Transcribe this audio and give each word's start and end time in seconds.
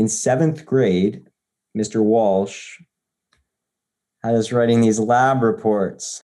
in 0.00 0.08
seventh 0.08 0.64
grade, 0.64 1.28
Mr. 1.76 2.02
Walsh 2.02 2.80
had 4.24 4.34
us 4.34 4.50
writing 4.50 4.80
these 4.80 4.98
lab 4.98 5.42
reports. 5.42 6.22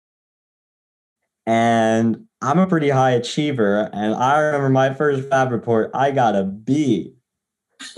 And 1.46 2.26
I'm 2.42 2.60
a 2.60 2.68
pretty 2.68 2.90
high 2.90 3.12
achiever. 3.12 3.90
And 3.92 4.14
I 4.14 4.40
remember 4.40 4.70
my 4.70 4.94
first 4.94 5.28
lab 5.30 5.52
report, 5.52 5.90
I 5.94 6.12
got 6.12 6.36
a 6.36 6.44
B. 6.44 7.16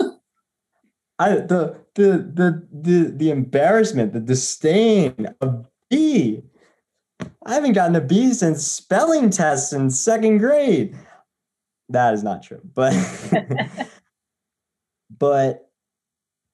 I 1.18 1.30
the 1.36 1.76
the 1.94 2.08
the 2.34 2.66
the 2.72 3.12
the 3.14 3.30
embarrassment, 3.30 4.12
the 4.12 4.20
disdain 4.20 5.28
of 5.40 5.66
B. 5.88 6.42
I 7.46 7.54
haven't 7.54 7.72
gotten 7.72 7.96
a 7.96 8.00
B 8.00 8.32
since 8.34 8.66
spelling 8.66 9.30
tests 9.30 9.72
in 9.72 9.90
second 9.90 10.38
grade. 10.38 10.96
That 11.88 12.14
is 12.14 12.22
not 12.22 12.42
true, 12.42 12.60
but 12.74 12.92
but 15.18 15.65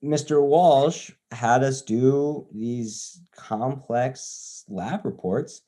Mr. 0.03 0.43
Walsh 0.43 1.13
had 1.31 1.63
us 1.63 1.81
do 1.83 2.47
these 2.53 3.21
complex 3.35 4.65
lab 4.69 5.05
reports 5.05 5.63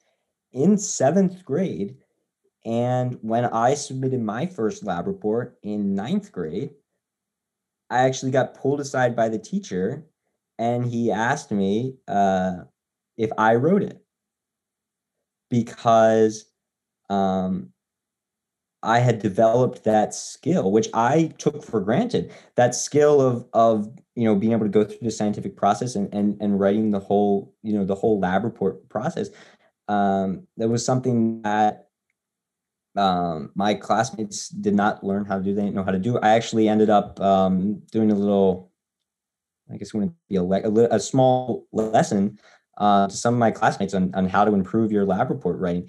in 0.52 0.76
seventh 0.76 1.44
grade. 1.44 1.96
And 2.64 3.18
when 3.20 3.44
I 3.44 3.74
submitted 3.74 4.20
my 4.20 4.46
first 4.46 4.82
lab 4.84 5.06
report 5.06 5.58
in 5.62 5.94
ninth 5.94 6.32
grade, 6.32 6.70
I 7.90 8.00
actually 8.00 8.32
got 8.32 8.54
pulled 8.54 8.80
aside 8.80 9.14
by 9.14 9.28
the 9.28 9.38
teacher 9.38 10.06
and 10.58 10.84
he 10.84 11.10
asked 11.10 11.50
me 11.50 11.96
uh, 12.08 12.62
if 13.16 13.30
I 13.36 13.56
wrote 13.56 13.82
it 13.82 14.02
because 15.50 16.46
um, 17.10 17.73
I 18.84 19.00
had 19.00 19.18
developed 19.18 19.84
that 19.84 20.14
skill, 20.14 20.70
which 20.70 20.88
I 20.94 21.32
took 21.38 21.64
for 21.64 21.80
granted. 21.80 22.32
That 22.56 22.74
skill 22.74 23.20
of 23.20 23.46
of 23.52 23.90
you 24.14 24.24
know 24.24 24.36
being 24.36 24.52
able 24.52 24.66
to 24.66 24.70
go 24.70 24.84
through 24.84 24.98
the 25.02 25.10
scientific 25.10 25.56
process 25.56 25.96
and 25.96 26.12
and 26.14 26.36
and 26.40 26.60
writing 26.60 26.90
the 26.90 27.00
whole 27.00 27.54
you 27.62 27.72
know 27.72 27.84
the 27.84 27.94
whole 27.94 28.20
lab 28.20 28.44
report 28.44 28.88
process. 28.88 29.30
Um, 29.88 30.46
that 30.56 30.68
was 30.68 30.84
something 30.84 31.42
that 31.42 31.88
um, 32.96 33.50
my 33.54 33.74
classmates 33.74 34.48
did 34.48 34.74
not 34.74 35.02
learn 35.02 35.24
how 35.24 35.38
to 35.38 35.42
do. 35.42 35.54
They 35.54 35.62
didn't 35.62 35.74
know 35.74 35.82
how 35.82 35.90
to 35.90 35.98
do. 35.98 36.18
I 36.18 36.30
actually 36.30 36.68
ended 36.68 36.90
up 36.90 37.20
um, 37.20 37.82
doing 37.90 38.10
a 38.10 38.14
little, 38.14 38.70
I 39.70 39.76
guess, 39.76 39.92
wouldn't 39.92 40.14
be 40.28 40.36
a, 40.36 40.42
a, 40.42 40.94
a 40.94 41.00
small 41.00 41.66
lesson 41.72 42.38
uh, 42.78 43.08
to 43.08 43.16
some 43.16 43.34
of 43.34 43.40
my 43.40 43.50
classmates 43.50 43.94
on, 43.94 44.14
on 44.14 44.28
how 44.28 44.44
to 44.44 44.54
improve 44.54 44.92
your 44.92 45.04
lab 45.04 45.30
report 45.30 45.58
writing. 45.58 45.88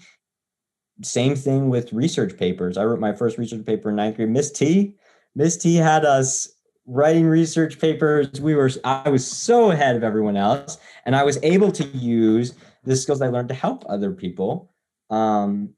Same 1.02 1.36
thing 1.36 1.70
with 1.70 1.94
research 1.94 2.38
papers. 2.38 2.78
I 2.78 2.86
wrote 2.86 3.00
my 3.00 3.14
first 3.14 3.38
research 3.38 3.66
paper 3.66 3.90
in 3.90 3.96
ninth 3.96 4.16
grade. 4.16 4.30
Miss 4.30 4.52
T, 4.52 4.96
Miss 5.36 5.58
T 5.58 5.76
had 5.76 6.06
us 6.06 6.50
writing 6.86 7.26
research 7.26 7.80
papers. 7.80 8.40
We 8.40 8.56
were, 8.56 8.70
I 8.84 9.10
was 9.10 9.26
so 9.26 9.72
ahead 9.72 9.96
of 9.96 10.04
everyone 10.04 10.38
else, 10.38 10.78
and 11.06 11.16
I 11.16 11.24
was 11.24 11.38
able 11.44 11.72
to 11.74 11.84
use 11.86 12.54
the 12.84 12.96
skills 12.96 13.22
I 13.22 13.28
learned 13.28 13.50
to 13.50 13.56
help 13.56 13.84
other 13.90 14.12
people 14.12 14.72
um, 15.10 15.74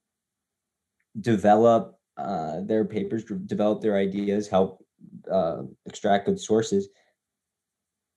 develop 1.19 1.97
uh, 2.17 2.61
their 2.61 2.85
papers, 2.85 3.23
develop 3.23 3.81
their 3.81 3.97
ideas, 3.97 4.47
help 4.47 4.85
uh, 5.31 5.63
extract 5.85 6.25
good 6.25 6.39
sources 6.39 6.89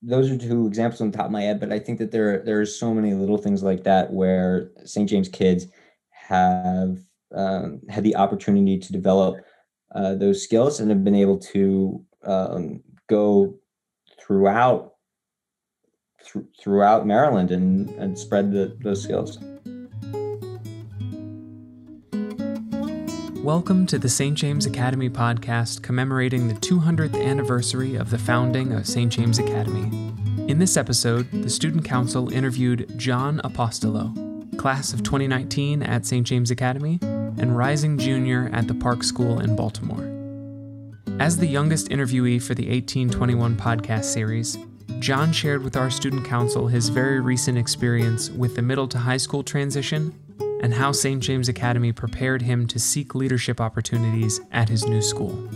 those 0.01 0.31
are 0.31 0.37
two 0.37 0.67
examples 0.67 1.01
on 1.01 1.11
top 1.11 1.27
of 1.27 1.31
my 1.31 1.43
head, 1.43 1.59
but 1.59 1.71
I 1.71 1.79
think 1.79 1.99
that 1.99 2.11
there 2.11 2.39
there 2.39 2.59
are 2.59 2.65
so 2.65 2.93
many 2.93 3.13
little 3.13 3.37
things 3.37 3.61
like 3.61 3.83
that 3.83 4.11
where 4.11 4.71
St. 4.83 5.07
James 5.07 5.29
kids 5.29 5.67
have 6.31 6.97
um, 7.35 7.81
had 7.89 8.05
the 8.05 8.15
opportunity 8.15 8.79
to 8.79 8.93
develop 8.93 9.35
uh, 9.93 10.15
those 10.15 10.41
skills 10.41 10.79
and 10.79 10.89
have 10.89 11.03
been 11.03 11.13
able 11.13 11.37
to 11.37 12.01
um, 12.23 12.81
go 13.09 13.53
throughout 14.17 14.93
th- 16.23 16.45
throughout 16.57 17.05
Maryland 17.05 17.51
and 17.51 17.89
and 17.99 18.17
spread 18.17 18.49
the, 18.53 18.77
those 18.81 19.03
skills. 19.03 19.39
Welcome 23.43 23.85
to 23.87 23.99
the 23.99 24.07
St. 24.07 24.37
James 24.37 24.65
Academy 24.65 25.09
podcast 25.09 25.81
commemorating 25.81 26.47
the 26.47 26.53
200th 26.53 27.21
anniversary 27.21 27.97
of 27.97 28.09
the 28.09 28.17
founding 28.17 28.71
of 28.71 28.87
St. 28.87 29.11
James 29.11 29.37
Academy. 29.37 29.89
In 30.49 30.59
this 30.59 30.77
episode, 30.77 31.29
the 31.31 31.49
Student 31.49 31.83
Council 31.83 32.31
interviewed 32.31 32.89
John 32.97 33.41
Apostolo, 33.43 34.30
class 34.61 34.93
of 34.93 35.01
2019 35.01 35.81
at 35.81 36.05
St. 36.05 36.25
James 36.25 36.51
Academy, 36.51 36.99
and 37.01 37.57
rising 37.57 37.97
junior 37.97 38.47
at 38.53 38.67
the 38.67 38.75
Park 38.75 39.03
School 39.03 39.39
in 39.39 39.55
Baltimore. 39.55 40.07
As 41.19 41.35
the 41.35 41.47
youngest 41.47 41.89
interviewee 41.89 42.39
for 42.39 42.53
the 42.53 42.69
1821 42.69 43.55
podcast 43.55 44.03
series, 44.03 44.59
John 44.99 45.31
shared 45.33 45.63
with 45.63 45.75
our 45.75 45.89
student 45.89 46.25
council 46.25 46.67
his 46.67 46.89
very 46.89 47.19
recent 47.19 47.57
experience 47.57 48.29
with 48.29 48.55
the 48.55 48.61
middle 48.61 48.87
to 48.89 48.99
high 48.99 49.17
school 49.17 49.41
transition 49.41 50.13
and 50.61 50.75
how 50.75 50.91
St. 50.91 51.23
James 51.23 51.49
Academy 51.49 51.91
prepared 51.91 52.43
him 52.43 52.67
to 52.67 52.77
seek 52.77 53.15
leadership 53.15 53.59
opportunities 53.59 54.41
at 54.51 54.69
his 54.69 54.85
new 54.85 55.01
school. 55.01 55.49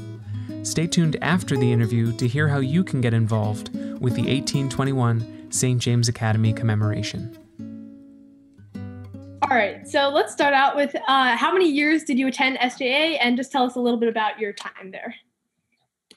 Stay 0.64 0.88
tuned 0.88 1.16
after 1.22 1.56
the 1.56 1.72
interview 1.72 2.12
to 2.14 2.28
hear 2.28 2.48
how 2.48 2.58
you 2.58 2.84
can 2.84 3.02
get 3.02 3.14
involved 3.14 3.68
with 4.02 4.16
the 4.16 4.24
1821 4.24 5.52
St. 5.52 5.80
James 5.80 6.10
Academy 6.10 6.54
commemoration. 6.54 7.38
All 9.52 9.56
right, 9.56 9.88
so 9.88 10.10
let's 10.10 10.34
start 10.34 10.56
out 10.56 10.76
with 10.76 10.96
uh, 11.08 11.38
how 11.38 11.54
many 11.54 11.70
years 11.70 12.04
did 12.04 12.18
you 12.18 12.26
attend 12.26 12.58
SJA 12.58 13.20
and 13.22 13.38
just 13.38 13.52
tell 13.52 13.64
us 13.64 13.76
a 13.76 13.80
little 13.80 14.00
bit 14.00 14.10
about 14.10 14.40
your 14.40 14.54
time 14.54 14.90
there? 14.90 15.14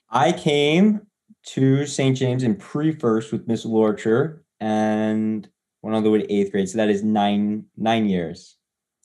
I 0.09 0.33
came 0.33 1.07
to 1.49 1.85
St. 1.85 2.17
James 2.17 2.43
in 2.43 2.55
pre 2.57 2.91
first 2.91 3.31
with 3.31 3.47
Miss 3.47 3.67
Lorcher 3.67 4.41
and 4.61 5.47
went 5.83 5.95
all 5.95 6.01
the 6.01 6.11
way 6.11 6.23
to 6.23 6.33
eighth 6.33 6.53
grade. 6.53 6.71
So 6.71 6.79
that 6.79 6.89
is 6.89 7.03
nine 7.03 7.67
nine 7.77 8.09
years. 8.09 8.57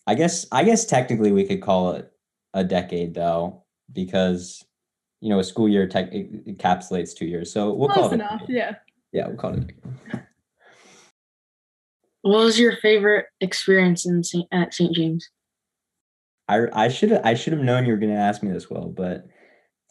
I 0.08 0.16
guess 0.16 0.46
I 0.54 0.64
guess 0.64 0.86
technically 0.86 1.34
we 1.34 1.44
could 1.44 1.62
call 1.62 1.92
it 1.92 2.10
a 2.54 2.64
decade 2.64 3.14
though, 3.14 3.64
because 3.92 4.64
you 5.20 5.28
know 5.28 5.40
a 5.40 5.44
school 5.44 5.68
year 5.68 5.86
tech 5.86 6.14
encapsulates 6.14 7.14
two 7.14 7.26
years. 7.26 7.52
So 7.52 7.74
we'll 7.74 7.90
Close 7.90 8.04
call 8.04 8.12
it 8.12 8.16
enough, 8.16 8.44
yeah. 8.48 8.76
Yeah, 9.12 9.28
we'll 9.28 9.36
call 9.36 9.56
it. 9.56 9.74
What 12.24 12.46
was 12.46 12.58
your 12.58 12.78
favorite 12.78 13.26
experience 13.42 14.06
in 14.06 14.24
Saint, 14.24 14.48
at 14.52 14.74
St. 14.74 14.96
James? 14.96 15.30
I 16.48 16.68
I 16.74 16.88
should 16.88 17.12
I 17.12 17.34
should 17.34 17.54
have 17.54 17.62
known 17.62 17.86
you 17.86 17.92
were 17.92 18.00
going 18.00 18.14
to 18.14 18.20
ask 18.20 18.42
me 18.42 18.52
this, 18.52 18.70
well, 18.70 18.88
but 18.88 19.26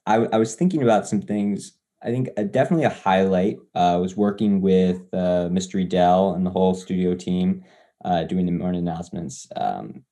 I 0.06 0.16
I 0.16 0.38
was 0.38 0.54
thinking 0.54 0.82
about 0.82 1.06
some 1.06 1.20
things. 1.20 1.76
I 2.02 2.06
think 2.06 2.30
uh, 2.36 2.44
definitely 2.44 2.86
a 2.86 2.90
highlight 2.90 3.58
uh, 3.74 3.98
was 4.00 4.16
working 4.16 4.60
with 4.60 4.96
uh, 5.12 5.48
Mr. 5.52 5.86
Dell 5.86 6.34
and 6.34 6.44
the 6.44 6.50
whole 6.50 6.74
studio 6.74 7.14
team 7.14 7.64
uh, 8.04 8.24
doing 8.24 8.46
the 8.46 8.52
morning 8.52 8.80
announcements. 8.80 9.46
Um, 9.54 10.02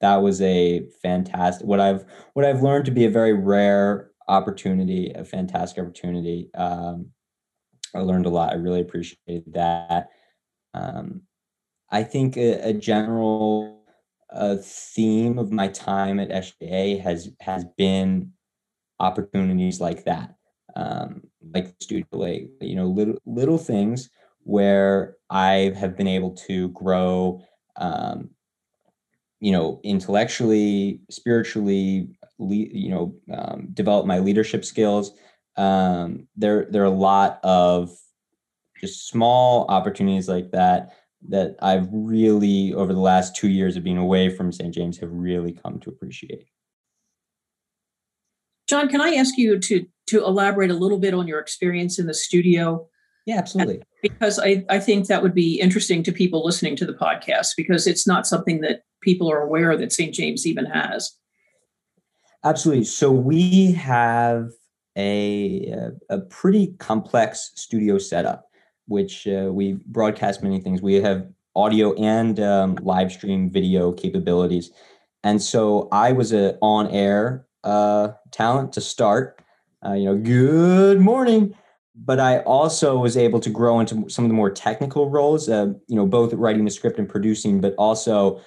that 0.00 0.16
was 0.16 0.40
a 0.40 0.86
fantastic 1.02 1.66
what 1.66 1.80
I've 1.80 2.04
what 2.34 2.44
I've 2.44 2.62
learned 2.62 2.84
to 2.86 2.92
be 2.92 3.06
a 3.06 3.10
very 3.10 3.32
rare 3.32 4.12
opportunity, 4.28 5.12
a 5.14 5.24
fantastic 5.24 5.82
opportunity. 5.82 6.48
Um, 6.54 7.10
I 7.92 8.00
learned 8.00 8.26
a 8.26 8.30
lot. 8.30 8.52
I 8.52 8.54
really 8.54 8.80
appreciated 8.80 9.52
that. 9.54 10.10
Um, 10.74 11.22
I 11.90 12.02
think 12.02 12.36
a, 12.36 12.68
a 12.68 12.72
general 12.72 13.82
uh, 14.32 14.56
theme 14.62 15.38
of 15.38 15.50
my 15.50 15.68
time 15.68 16.20
at 16.20 16.30
SJA 16.30 17.00
has 17.00 17.30
has 17.40 17.64
been 17.76 18.32
opportunities 19.00 19.80
like 19.80 20.04
that, 20.04 20.34
um, 20.76 21.22
like 21.54 21.74
Studio 21.80 22.06
Lake. 22.12 22.50
You 22.60 22.76
know, 22.76 22.86
little 22.86 23.18
little 23.26 23.58
things 23.58 24.10
where 24.42 25.16
I 25.28 25.72
have 25.76 25.96
been 25.96 26.06
able 26.08 26.32
to 26.48 26.68
grow, 26.70 27.42
um, 27.76 28.30
you 29.40 29.52
know, 29.52 29.80
intellectually, 29.82 31.00
spiritually, 31.10 32.08
le- 32.38 32.54
you 32.54 32.90
know, 32.90 33.14
um, 33.32 33.68
develop 33.74 34.06
my 34.06 34.18
leadership 34.18 34.64
skills. 34.64 35.12
Um, 35.56 36.28
there, 36.36 36.66
there 36.70 36.82
are 36.82 36.86
a 36.86 36.90
lot 36.90 37.40
of 37.42 37.90
just 38.80 39.08
small 39.08 39.66
opportunities 39.68 40.28
like 40.28 40.52
that 40.52 40.92
that 41.28 41.56
I've 41.60 41.88
really, 41.92 42.72
over 42.72 42.92
the 42.92 43.00
last 43.00 43.36
two 43.36 43.48
years 43.48 43.76
of 43.76 43.84
being 43.84 43.98
away 43.98 44.34
from 44.34 44.52
St. 44.52 44.74
James, 44.74 44.98
have 44.98 45.10
really 45.12 45.52
come 45.52 45.78
to 45.80 45.90
appreciate. 45.90 46.46
John, 48.66 48.88
can 48.88 49.00
I 49.00 49.14
ask 49.14 49.36
you 49.36 49.58
to 49.58 49.86
to 50.06 50.24
elaborate 50.24 50.70
a 50.70 50.74
little 50.74 50.98
bit 50.98 51.14
on 51.14 51.28
your 51.28 51.38
experience 51.38 51.98
in 51.98 52.06
the 52.06 52.14
studio? 52.14 52.88
Yeah, 53.26 53.38
absolutely. 53.38 53.82
Because 54.02 54.38
I, 54.38 54.64
I 54.68 54.78
think 54.80 55.06
that 55.06 55.22
would 55.22 55.34
be 55.34 55.60
interesting 55.60 56.02
to 56.04 56.12
people 56.12 56.44
listening 56.44 56.74
to 56.76 56.86
the 56.86 56.94
podcast 56.94 57.50
because 57.56 57.86
it's 57.86 58.06
not 58.06 58.26
something 58.26 58.60
that 58.62 58.82
people 59.02 59.30
are 59.30 59.42
aware 59.42 59.76
that 59.76 59.92
St. 59.92 60.14
James 60.14 60.46
even 60.46 60.66
has. 60.66 61.16
Absolutely. 62.44 62.84
So 62.84 63.12
we 63.12 63.72
have 63.72 64.48
a 64.96 65.74
a 66.08 66.20
pretty 66.20 66.74
complex 66.78 67.52
studio 67.54 67.98
setup, 67.98 68.49
which 68.90 69.26
uh, 69.26 69.48
we 69.52 69.74
broadcast 69.86 70.42
many 70.42 70.60
things. 70.60 70.82
We 70.82 70.94
have 71.00 71.26
audio 71.54 71.94
and 71.94 72.38
um, 72.40 72.76
live 72.82 73.10
stream 73.12 73.50
video 73.50 73.92
capabilities, 73.92 74.70
and 75.22 75.40
so 75.40 75.88
I 75.92 76.12
was 76.12 76.32
a 76.32 76.58
on 76.60 76.88
air 76.88 77.46
uh, 77.64 78.08
talent 78.30 78.72
to 78.74 78.80
start. 78.80 79.42
Uh, 79.84 79.94
you 79.94 80.04
know, 80.06 80.16
good 80.16 81.00
morning. 81.00 81.54
but 81.94 82.18
I 82.18 82.38
also 82.40 82.98
was 82.98 83.16
able 83.16 83.40
to 83.40 83.50
grow 83.50 83.80
into 83.80 84.08
some 84.08 84.24
of 84.24 84.28
the 84.30 84.34
more 84.34 84.50
technical 84.50 85.10
roles, 85.10 85.48
uh, 85.48 85.72
you 85.86 85.96
know, 85.96 86.06
both 86.06 86.32
writing 86.32 86.64
the 86.64 86.70
script 86.70 86.98
and 86.98 87.08
producing, 87.08 87.60
but 87.60 87.74
also 87.76 88.40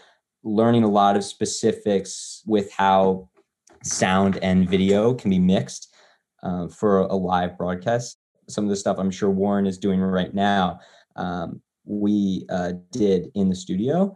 learning 0.44 0.84
a 0.84 0.90
lot 0.90 1.16
of 1.16 1.24
specifics 1.24 2.42
with 2.46 2.72
how 2.72 3.30
sound 3.84 4.38
and 4.42 4.70
video 4.70 5.14
can 5.14 5.30
be 5.30 5.40
mixed 5.40 5.94
uh, 6.42 6.68
for 6.68 7.00
a 7.00 7.16
live 7.16 7.58
broadcast. 7.58 8.18
Some 8.48 8.64
of 8.64 8.70
the 8.70 8.76
stuff 8.76 8.98
I'm 9.00 9.12
sure 9.12 9.30
Warren 9.30 9.66
is 9.66 9.78
doing 9.78 10.00
right 10.00 10.34
now, 10.34 10.80
um, 11.16 11.62
we 11.86 12.46
uh, 12.50 12.74
did 12.92 13.32
in 13.36 13.50
the 13.50 13.56
studio 13.56 14.16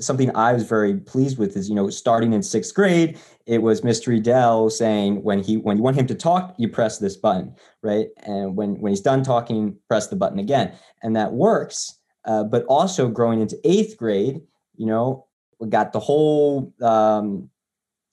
something 0.00 0.34
I 0.34 0.52
was 0.52 0.64
very 0.64 0.94
pleased 0.94 1.38
with 1.38 1.56
is, 1.56 1.68
you 1.68 1.74
know, 1.74 1.90
starting 1.90 2.32
in 2.32 2.42
sixth 2.42 2.74
grade, 2.74 3.18
it 3.46 3.62
was 3.62 3.80
Mr. 3.80 4.16
Edel 4.16 4.70
saying 4.70 5.22
when 5.22 5.42
he 5.42 5.56
when 5.56 5.76
you 5.76 5.82
want 5.82 5.96
him 5.96 6.06
to 6.06 6.14
talk, 6.14 6.54
you 6.58 6.68
press 6.68 6.98
this 6.98 7.16
button, 7.16 7.54
right? 7.82 8.08
And 8.24 8.56
when 8.56 8.80
when 8.80 8.90
he's 8.90 9.00
done 9.00 9.22
talking, 9.22 9.76
press 9.88 10.08
the 10.08 10.16
button 10.16 10.38
again, 10.38 10.72
and 11.02 11.16
that 11.16 11.32
works. 11.32 11.98
Uh, 12.24 12.44
but 12.44 12.64
also 12.66 13.08
growing 13.08 13.40
into 13.40 13.58
eighth 13.64 13.96
grade, 13.96 14.40
you 14.76 14.86
know, 14.86 15.26
we 15.60 15.68
got 15.68 15.92
the 15.92 16.00
whole 16.00 16.72
um, 16.82 17.48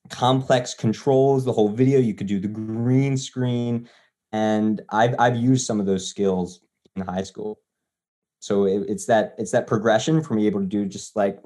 complex 0.10 0.74
controls, 0.74 1.44
the 1.44 1.52
whole 1.52 1.70
video. 1.70 2.00
You 2.00 2.14
could 2.14 2.28
do 2.28 2.40
the 2.40 2.48
green 2.48 3.18
screen, 3.18 3.90
and 4.36 4.82
I've 4.90 5.16
I've 5.18 5.38
used 5.38 5.66
some 5.66 5.80
of 5.80 5.86
those 5.86 6.08
skills 6.08 6.60
in 6.96 7.04
high 7.04 7.24
school. 7.24 7.60
So 8.40 8.66
it, 8.66 8.84
it's 8.90 9.06
that 9.06 9.34
it's 9.38 9.52
that 9.52 9.66
progression 9.66 10.22
for 10.22 10.34
me 10.34 10.46
able 10.48 10.60
to 10.60 10.66
do 10.66 10.86
just 10.86 11.16
like 11.16 11.40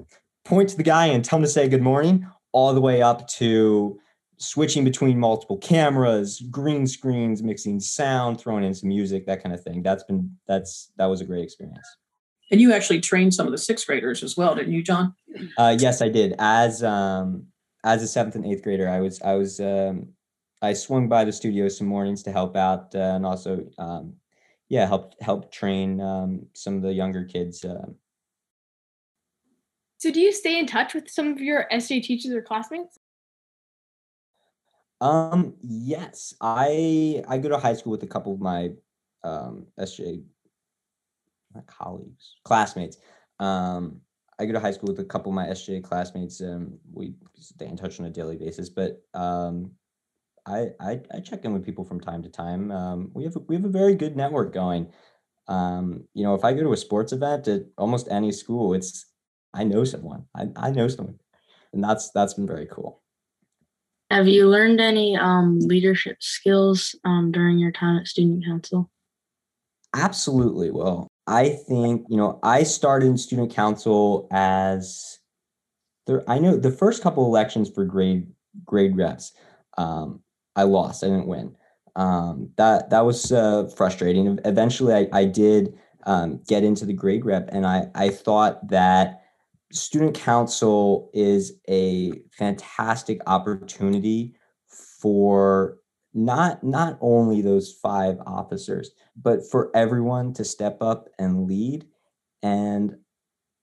point 0.44 0.70
to 0.70 0.76
the 0.76 0.82
guy 0.82 1.06
and 1.06 1.24
tell 1.24 1.38
him 1.38 1.44
to 1.44 1.48
say 1.48 1.68
good 1.68 1.82
morning, 1.82 2.26
all 2.52 2.74
the 2.74 2.80
way 2.80 3.00
up 3.00 3.28
to 3.28 3.98
switching 4.38 4.84
between 4.84 5.18
multiple 5.18 5.58
cameras, 5.58 6.40
green 6.50 6.86
screens, 6.86 7.42
mixing 7.42 7.78
sound, 7.78 8.40
throwing 8.40 8.64
in 8.64 8.74
some 8.74 8.88
music, 8.88 9.26
that 9.26 9.42
kind 9.42 9.54
of 9.54 9.62
thing. 9.62 9.82
That's 9.82 10.02
been 10.04 10.36
that's 10.48 10.90
that 10.96 11.06
was 11.06 11.20
a 11.20 11.24
great 11.24 11.44
experience. 11.44 11.86
And 12.50 12.60
you 12.60 12.72
actually 12.72 13.00
trained 13.00 13.32
some 13.32 13.46
of 13.46 13.52
the 13.52 13.58
sixth 13.58 13.86
graders 13.86 14.24
as 14.24 14.36
well, 14.36 14.56
didn't 14.56 14.72
you, 14.72 14.82
John? 14.82 15.14
Uh, 15.56 15.76
yes, 15.78 16.02
I 16.02 16.08
did. 16.08 16.34
As 16.40 16.82
um, 16.82 17.46
as 17.84 18.02
a 18.02 18.08
seventh 18.08 18.34
and 18.34 18.44
eighth 18.44 18.64
grader, 18.64 18.88
I 18.88 18.98
was 18.98 19.22
I 19.22 19.34
was 19.34 19.60
um, 19.60 20.08
I 20.62 20.72
swung 20.74 21.08
by 21.08 21.24
the 21.24 21.32
studio 21.32 21.68
some 21.68 21.86
mornings 21.86 22.22
to 22.24 22.32
help 22.32 22.56
out 22.56 22.94
uh, 22.94 22.98
and 23.16 23.26
also 23.26 23.66
um, 23.78 24.14
yeah 24.68 24.86
help 24.86 25.14
help 25.20 25.50
train 25.52 26.00
um, 26.00 26.46
some 26.54 26.76
of 26.76 26.82
the 26.82 26.92
younger 26.92 27.24
kids 27.24 27.64
uh, 27.64 27.86
so, 30.00 30.10
do 30.10 30.18
you 30.18 30.32
stay 30.32 30.58
in 30.58 30.64
touch 30.64 30.94
with 30.94 31.10
some 31.10 31.30
of 31.30 31.40
your 31.40 31.66
SJ 31.70 32.02
teachers 32.02 32.32
or 32.32 32.40
classmates? 32.40 32.98
Um, 35.02 35.56
yes, 35.60 36.32
I 36.40 37.22
I 37.28 37.36
go 37.36 37.50
to 37.50 37.58
high 37.58 37.74
school 37.74 37.90
with 37.90 38.02
a 38.02 38.06
couple 38.06 38.32
of 38.32 38.40
my 38.40 38.70
um, 39.24 39.66
SJ 39.78 40.22
my 41.54 41.60
colleagues, 41.66 42.36
classmates. 42.44 42.96
Um, 43.40 44.00
I 44.38 44.46
go 44.46 44.52
to 44.52 44.60
high 44.60 44.70
school 44.70 44.88
with 44.88 45.00
a 45.00 45.04
couple 45.04 45.32
of 45.32 45.36
my 45.36 45.48
SJ 45.48 45.84
classmates. 45.84 46.40
Um, 46.40 46.78
we 46.90 47.12
stay 47.34 47.66
in 47.66 47.76
touch 47.76 48.00
on 48.00 48.06
a 48.06 48.10
daily 48.10 48.36
basis, 48.36 48.70
but 48.70 49.02
um, 49.12 49.70
I, 50.46 50.70
I, 50.80 51.00
I 51.14 51.20
check 51.20 51.44
in 51.44 51.52
with 51.52 51.64
people 51.64 51.84
from 51.84 52.00
time 52.00 52.22
to 52.22 52.28
time. 52.28 52.70
Um, 52.70 53.10
we 53.14 53.24
have 53.24 53.36
we 53.48 53.54
have 53.56 53.64
a 53.64 53.68
very 53.68 53.94
good 53.94 54.16
network 54.16 54.52
going. 54.52 54.92
Um, 55.48 56.04
you 56.14 56.22
know, 56.22 56.34
if 56.34 56.44
I 56.44 56.52
go 56.52 56.62
to 56.62 56.72
a 56.72 56.76
sports 56.76 57.12
event 57.12 57.48
at 57.48 57.62
almost 57.76 58.08
any 58.10 58.32
school, 58.32 58.74
it's 58.74 59.06
I 59.52 59.64
know 59.64 59.84
someone. 59.84 60.26
I, 60.34 60.48
I 60.56 60.70
know 60.70 60.88
someone. 60.88 61.18
And 61.72 61.82
that's 61.82 62.10
that's 62.10 62.34
been 62.34 62.46
very 62.46 62.66
cool. 62.66 63.02
Have 64.10 64.26
you 64.26 64.48
learned 64.48 64.80
any 64.80 65.16
um, 65.16 65.60
leadership 65.60 66.16
skills 66.20 66.96
um, 67.04 67.30
during 67.30 67.58
your 67.58 67.70
time 67.70 67.98
at 67.98 68.08
student 68.08 68.44
council? 68.44 68.90
Absolutely. 69.94 70.70
Well, 70.70 71.06
I 71.26 71.50
think, 71.50 72.06
you 72.08 72.16
know, 72.16 72.40
I 72.42 72.64
started 72.64 73.06
in 73.06 73.18
student 73.18 73.52
council 73.52 74.26
as 74.32 75.18
there 76.06 76.28
I 76.28 76.38
know 76.40 76.56
the 76.56 76.72
first 76.72 77.02
couple 77.02 77.24
elections 77.24 77.70
for 77.70 77.84
grade 77.84 78.26
grade 78.64 78.96
reps, 78.96 79.32
um, 79.78 80.22
I 80.60 80.64
lost. 80.64 81.02
I 81.02 81.08
didn't 81.08 81.26
win. 81.26 81.56
Um, 81.96 82.50
that 82.56 82.90
that 82.90 83.04
was 83.04 83.32
uh, 83.32 83.68
frustrating. 83.76 84.38
Eventually, 84.44 84.94
I, 84.94 85.08
I 85.12 85.24
did 85.24 85.78
um, 86.04 86.40
get 86.46 86.64
into 86.64 86.84
the 86.84 86.92
grade 86.92 87.24
rep, 87.24 87.48
and 87.52 87.66
I 87.66 87.88
I 87.94 88.10
thought 88.10 88.68
that 88.68 89.22
student 89.72 90.14
council 90.14 91.10
is 91.14 91.54
a 91.68 92.12
fantastic 92.32 93.20
opportunity 93.26 94.34
for 95.00 95.78
not 96.12 96.62
not 96.64 96.98
only 97.00 97.40
those 97.40 97.72
five 97.72 98.18
officers 98.26 98.90
but 99.16 99.48
for 99.48 99.70
everyone 99.76 100.32
to 100.34 100.44
step 100.44 100.82
up 100.82 101.08
and 101.20 101.46
lead 101.46 101.86
and 102.42 102.96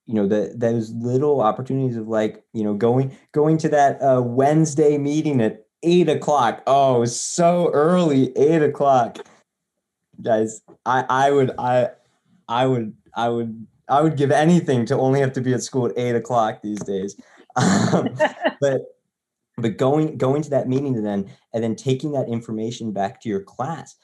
you 0.05 0.13
know 0.13 0.25
the 0.25 0.53
those 0.55 0.91
little 0.91 1.41
opportunities 1.41 1.97
of 1.97 2.07
like 2.07 2.41
you 2.53 2.63
know 2.63 2.73
going 2.73 3.15
going 3.33 3.57
to 3.57 3.67
that 3.67 4.01
uh, 4.01 4.21
wednesday 4.21 4.97
meeting 4.97 5.41
at 5.41 5.66
eight 5.83 6.09
o'clock 6.09 6.63
oh 6.67 7.05
so 7.05 7.69
early 7.73 8.35
eight 8.37 8.61
o'clock 8.61 9.19
guys 10.21 10.61
i 10.85 11.05
i 11.09 11.31
would 11.31 11.51
i 11.57 11.87
i 12.47 12.65
would 12.65 12.93
i 13.15 13.29
would 13.29 13.67
I 13.89 14.01
would 14.01 14.17
give 14.17 14.31
anything 14.31 14.85
to 14.87 14.97
only 14.97 15.21
have 15.21 15.33
to 15.33 15.41
be 15.41 15.53
at 15.53 15.63
school 15.63 15.85
at 15.87 15.97
eight 15.97 16.15
o'clock 16.15 16.61
these 16.61 16.79
days. 16.79 17.19
Um, 17.57 18.09
but 18.61 18.81
but 19.57 19.77
going 19.77 20.15
going 20.19 20.43
to 20.43 20.49
that 20.51 20.69
meeting 20.69 21.01
then 21.01 21.27
and 21.55 21.63
then 21.63 21.75
taking 21.75 22.11
that 22.11 22.29
information 22.29 22.91
back 22.91 23.19
to 23.21 23.29
your 23.29 23.41
class, 23.41 23.95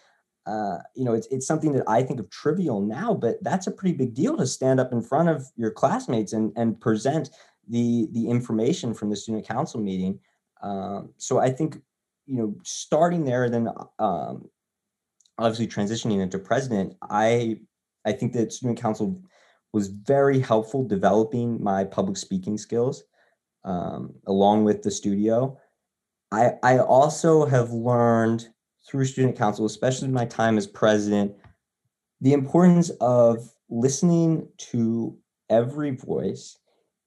uh, 0.47 0.77
you 0.95 1.05
know, 1.05 1.13
it's 1.13 1.27
it's 1.27 1.45
something 1.45 1.71
that 1.73 1.83
I 1.87 2.01
think 2.01 2.19
of 2.19 2.31
trivial 2.31 2.81
now, 2.81 3.13
but 3.13 3.35
that's 3.43 3.67
a 3.67 3.71
pretty 3.71 3.95
big 3.95 4.15
deal 4.15 4.35
to 4.37 4.47
stand 4.47 4.79
up 4.79 4.91
in 4.91 5.03
front 5.03 5.29
of 5.29 5.45
your 5.55 5.69
classmates 5.69 6.33
and 6.33 6.51
and 6.55 6.81
present 6.81 7.29
the 7.69 8.07
the 8.13 8.27
information 8.27 8.91
from 8.91 9.11
the 9.11 9.15
student 9.15 9.47
council 9.47 9.79
meeting. 9.79 10.19
Um, 10.63 11.13
so 11.17 11.39
I 11.39 11.51
think 11.51 11.77
you 12.25 12.37
know 12.37 12.55
starting 12.63 13.25
there, 13.25 13.49
then 13.49 13.69
um, 13.99 14.49
obviously 15.37 15.67
transitioning 15.67 16.21
into 16.21 16.39
president, 16.39 16.95
I 17.01 17.59
I 18.05 18.13
think 18.13 18.33
that 18.33 18.53
student 18.53 18.79
council 18.79 19.21
was 19.73 19.87
very 19.87 20.39
helpful 20.39 20.87
developing 20.87 21.61
my 21.61 21.83
public 21.83 22.17
speaking 22.17 22.57
skills 22.57 23.03
um, 23.65 24.13
along 24.27 24.63
with 24.63 24.83
the 24.83 24.91
studio. 24.91 25.57
I, 26.31 26.53
I 26.63 26.79
also 26.79 27.45
have 27.45 27.71
learned 27.71 28.47
through 28.87 29.05
student 29.05 29.37
council, 29.37 29.65
especially 29.65 30.09
my 30.09 30.25
time 30.25 30.57
as 30.57 30.67
president, 30.67 31.33
the 32.21 32.33
importance 32.33 32.89
of 33.01 33.49
listening 33.69 34.47
to 34.57 35.17
every 35.49 35.91
voice 35.91 36.57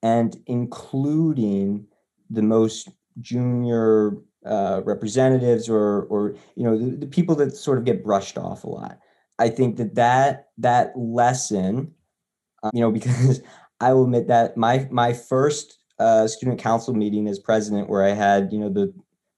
and 0.03 0.37
including 0.47 1.87
the 2.31 2.43
most 2.43 2.89
junior 3.21 4.13
uh, 4.45 4.83
representatives 4.85 5.69
or 5.69 6.03
or 6.05 6.35
you 6.55 6.65
know 6.65 6.79
the, 6.79 6.97
the 6.97 7.07
people 7.07 7.35
that 7.37 7.57
sort 7.57 7.79
of 7.79 7.85
get 7.85 8.05
brushed 8.05 8.39
off 8.39 8.65
a 8.65 8.69
lot. 8.69 8.99
I 9.39 9.49
think 9.49 9.77
that 9.77 9.95
that 9.97 10.49
that 10.59 10.93
lesson 10.97 11.95
um, 12.63 12.71
you 12.75 12.81
know, 12.81 12.91
because 12.99 13.43
I 13.81 13.93
will 13.93 14.05
admit 14.05 14.29
that 14.29 14.57
my 14.57 14.89
my 14.91 15.13
first 15.13 15.79
uh, 15.99 16.27
student 16.27 16.61
council 16.61 16.95
meeting 16.95 17.29
as 17.29 17.39
president, 17.39 17.89
where 17.89 18.05
I 18.05 18.11
had 18.11 18.53
you 18.53 18.59
know 18.59 18.69
the 18.69 18.93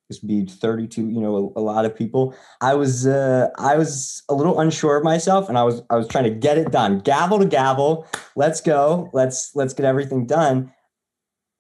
this 0.09 0.23
would 0.23 0.29
be 0.29 0.47
32 0.47 1.11
you 1.11 1.21
know 1.21 1.53
a, 1.55 1.61
a, 1.61 1.63
lot 1.63 1.85
of 1.85 1.95
people 1.95 2.35
i 2.63 2.73
was 2.73 3.07
uh, 3.07 3.49
i 3.59 3.77
was 3.77 4.23
a 4.31 4.35
little 4.35 4.59
unsure 4.59 4.97
of 4.97 5.05
myself 5.05 5.51
and 5.51 5.59
i 5.59 5.63
was 5.63 5.83
i 5.91 5.97
was 5.97 6.09
trying 6.09 6.25
to 6.25 6.31
get 6.31 6.57
it 6.57 6.73
done. 6.73 7.01
Gavel 7.01 7.39
to 7.41 7.45
gavel. 7.45 8.07
Let's 8.35 8.63
go. 8.63 9.11
Let's 9.13 9.55
let's 9.55 9.75
get 9.75 9.85
everything 9.85 10.27
done. 10.27 10.73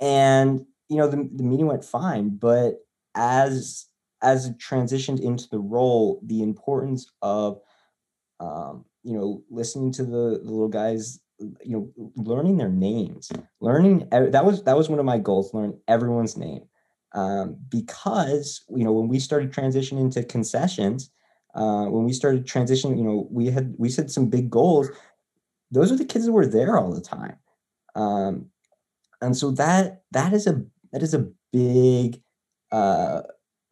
And 0.00 0.64
you 0.88 0.96
know 0.96 1.08
the, 1.08 1.28
the 1.34 1.44
meeting 1.44 1.66
went 1.66 1.84
fine 1.84 2.36
but 2.36 2.76
as 3.14 3.86
as 4.22 4.46
it 4.46 4.58
transitioned 4.58 5.20
into 5.20 5.48
the 5.50 5.58
role 5.58 6.20
the 6.24 6.42
importance 6.42 7.10
of 7.22 7.60
um, 8.40 8.84
you 9.02 9.14
know 9.14 9.42
listening 9.50 9.92
to 9.92 10.04
the, 10.04 10.40
the 10.42 10.50
little 10.50 10.68
guys 10.68 11.20
you 11.38 11.72
know 11.72 11.92
learning 12.16 12.56
their 12.56 12.68
names 12.68 13.30
learning 13.60 14.08
that 14.10 14.44
was 14.44 14.62
that 14.64 14.76
was 14.76 14.88
one 14.88 14.98
of 14.98 15.04
my 15.04 15.18
goals 15.18 15.54
learn 15.54 15.78
everyone's 15.88 16.36
name. 16.36 16.62
Um, 17.12 17.56
because 17.70 18.64
you 18.68 18.84
know 18.84 18.92
when 18.92 19.08
we 19.08 19.18
started 19.18 19.52
transitioning 19.52 20.12
to 20.12 20.22
concessions 20.24 21.10
uh, 21.54 21.86
when 21.86 22.04
we 22.04 22.12
started 22.12 22.46
transitioning 22.46 22.98
you 22.98 23.04
know 23.04 23.26
we 23.30 23.46
had 23.46 23.74
we 23.78 23.88
set 23.88 24.10
some 24.10 24.28
big 24.28 24.50
goals. 24.50 24.88
Those 25.70 25.92
are 25.92 25.96
the 25.96 26.04
kids 26.04 26.24
that 26.26 26.32
were 26.32 26.46
there 26.46 26.78
all 26.78 26.92
the 26.92 27.00
time. 27.00 27.36
Um, 27.94 28.46
and 29.20 29.36
so 29.36 29.50
that 29.52 30.02
that 30.12 30.32
is 30.32 30.46
a 30.46 30.62
that 30.92 31.02
is 31.02 31.14
a 31.14 31.28
big 31.52 32.20
uh, 32.72 33.22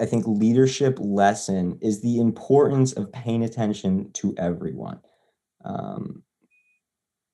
i 0.00 0.06
think 0.06 0.24
leadership 0.26 0.98
lesson 1.00 1.78
is 1.80 2.02
the 2.02 2.18
importance 2.20 2.92
of 2.92 3.12
paying 3.12 3.42
attention 3.42 4.10
to 4.12 4.34
everyone. 4.38 5.00
Um, 5.64 6.22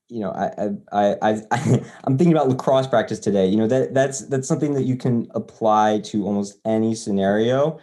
you 0.09 0.21
know, 0.21 0.31
I, 0.31 0.69
I, 0.93 1.17
I, 1.23 1.43
I, 1.51 1.83
I'm 2.05 2.19
thinking 2.19 2.33
about 2.33 2.49
lacrosse 2.49 2.87
practice 2.87 3.19
today. 3.19 3.47
You 3.47 3.57
know, 3.57 3.67
that 3.67 3.95
that's 3.95 4.27
that's 4.27 4.47
something 4.47 4.75
that 4.75 4.83
you 4.85 4.97
can 4.97 5.27
apply 5.35 6.01
to 6.05 6.27
almost 6.27 6.59
any 6.67 6.95
scenario, 6.95 7.81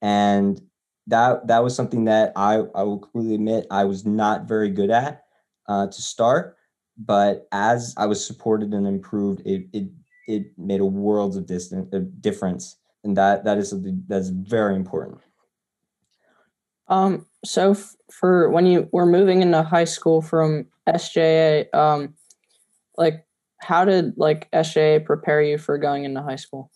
and 0.00 0.60
that 1.08 1.48
that 1.48 1.64
was 1.64 1.74
something 1.74 2.04
that 2.04 2.32
I 2.36 2.62
I 2.74 2.84
will 2.84 2.98
completely 2.98 3.34
admit 3.34 3.66
I 3.70 3.84
was 3.84 4.06
not 4.06 4.46
very 4.46 4.70
good 4.70 4.90
at 4.90 5.24
uh, 5.68 5.88
to 5.88 6.02
start, 6.02 6.56
but 6.96 7.48
as 7.50 7.94
I 7.96 8.06
was 8.06 8.24
supported 8.24 8.72
and 8.74 8.86
improved, 8.86 9.42
it 9.44 9.66
it 9.72 9.88
it 10.26 10.46
made 10.56 10.80
a 10.80 10.86
world 10.86 11.36
of 11.36 11.46
distance 11.46 11.88
a 11.92 12.00
difference, 12.00 12.76
and 13.04 13.16
that 13.16 13.44
that 13.44 13.58
is 13.58 13.70
something 13.70 14.04
that's 14.08 14.28
very 14.28 14.76
important. 14.76 15.20
Um, 16.88 17.26
so 17.44 17.72
f- 17.72 17.96
for 18.10 18.50
when 18.50 18.66
you 18.66 18.88
were 18.92 19.06
moving 19.06 19.42
into 19.42 19.62
high 19.62 19.84
school 19.84 20.20
from 20.20 20.66
SJA, 20.88 21.72
um, 21.74 22.14
like 22.96 23.26
how 23.60 23.84
did 23.84 24.14
like 24.16 24.50
SJA 24.52 25.04
prepare 25.04 25.42
you 25.42 25.58
for 25.58 25.78
going 25.78 26.04
into 26.04 26.22
high 26.22 26.36
school? 26.36 26.70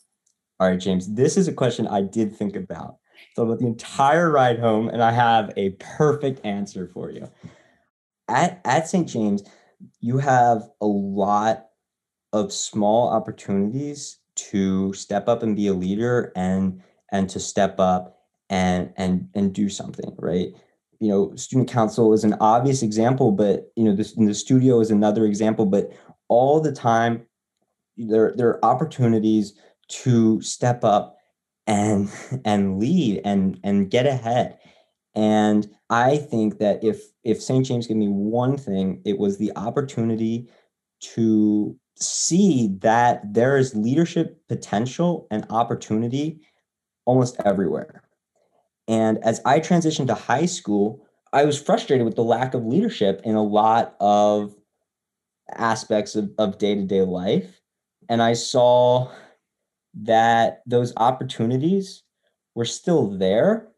All 0.59 0.69
right, 0.69 0.81
James, 0.81 1.13
this 1.13 1.37
is 1.37 1.49
a 1.49 1.53
question 1.53 1.87
I 1.87 2.01
did 2.01 2.35
think 2.35 2.57
about. 2.57 2.97
Thought 3.35 3.43
about 3.45 3.59
the 3.59 3.67
entire 3.67 4.31
ride 4.31 4.59
home, 4.59 4.89
and 4.89 5.03
I 5.03 5.13
have 5.13 5.53
a 5.57 5.71
perfect 5.71 6.45
answer 6.45 6.89
for 6.93 7.11
you. 7.11 7.29
At 8.29 8.61
at 8.65 8.89
St. 8.89 9.09
James, 9.09 9.43
you 10.01 10.19
have 10.19 10.63
a 10.81 10.87
lot 10.87 11.67
of 12.37 12.53
small 12.53 13.09
opportunities 13.09 14.19
to 14.37 14.93
step 14.93 15.29
up 15.29 15.43
and 15.43 15.57
be 15.57 15.67
a 15.69 15.75
leader 15.75 16.33
and 16.37 16.83
and 17.11 17.29
to 17.31 17.41
step 17.41 17.81
up 17.81 18.19
and 18.51 18.93
and 18.97 19.29
and 19.35 19.55
do 19.55 19.69
something, 19.69 20.15
right? 20.19 20.49
You 21.01 21.09
know, 21.09 21.37
student 21.37 21.71
council 21.71 22.13
is 22.13 22.25
an 22.25 22.35
obvious 22.41 22.83
example, 22.83 23.33
but 23.33 23.73
you 23.77 23.85
know, 23.85 23.95
this 23.95 24.17
in 24.17 24.27
the 24.27 24.35
studio 24.35 24.81
is 24.81 24.91
another 24.91 25.25
example, 25.25 25.67
but 25.67 25.91
all 26.29 26.61
the 26.61 26.73
time 26.73 27.27
there 27.97 28.35
there 28.37 28.49
are 28.49 28.65
opportunities 28.65 29.55
to 29.89 30.41
step 30.43 30.85
up 30.85 31.17
and 31.67 32.11
and 32.45 32.79
lead 32.79 33.21
and 33.25 33.59
and 33.65 33.91
get 33.91 34.07
ahead 34.07 34.59
and 35.15 35.69
i 35.91 36.17
think 36.17 36.59
that 36.59 36.83
if 36.85 37.03
if 37.25 37.43
st 37.43 37.67
james 37.67 37.87
gave 37.87 37.97
me 37.97 38.09
one 38.09 38.57
thing 38.57 39.01
it 39.05 39.19
was 39.19 39.39
the 39.39 39.53
opportunity 39.57 40.49
to 41.01 41.77
see 41.99 42.69
that 42.81 43.23
there 43.33 43.57
is 43.57 43.75
leadership 43.75 44.41
potential 44.49 45.27
and 45.31 45.47
opportunity 45.51 46.41
almost 47.05 47.37
everywhere 47.45 48.03
and 48.89 49.19
as 49.25 49.41
i 49.45 49.59
transitioned 49.59 50.07
to 50.07 50.15
high 50.15 50.47
school 50.47 51.07
i 51.33 51.45
was 51.45 51.61
frustrated 51.61 52.05
with 52.05 52.17
the 52.17 52.23
lack 52.25 52.55
of 52.55 52.67
leadership 52.67 53.21
in 53.25 53.35
a 53.35 53.43
lot 53.43 53.97
of 54.01 54.55
aspects 55.55 56.17
of, 56.17 56.31
of 56.39 56.59
day-to-day 56.59 57.03
life 57.03 57.61
and 58.09 58.23
i 58.23 58.33
saw 58.33 59.11
that 60.03 60.63
those 60.67 60.93
opportunities 60.97 62.03
were 62.55 62.65
still 62.65 63.09
there, 63.09 63.69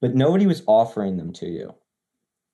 but 0.00 0.14
nobody 0.14 0.46
was 0.46 0.62
offering 0.66 1.16
them 1.16 1.32
to 1.32 1.46
you. 1.46 1.74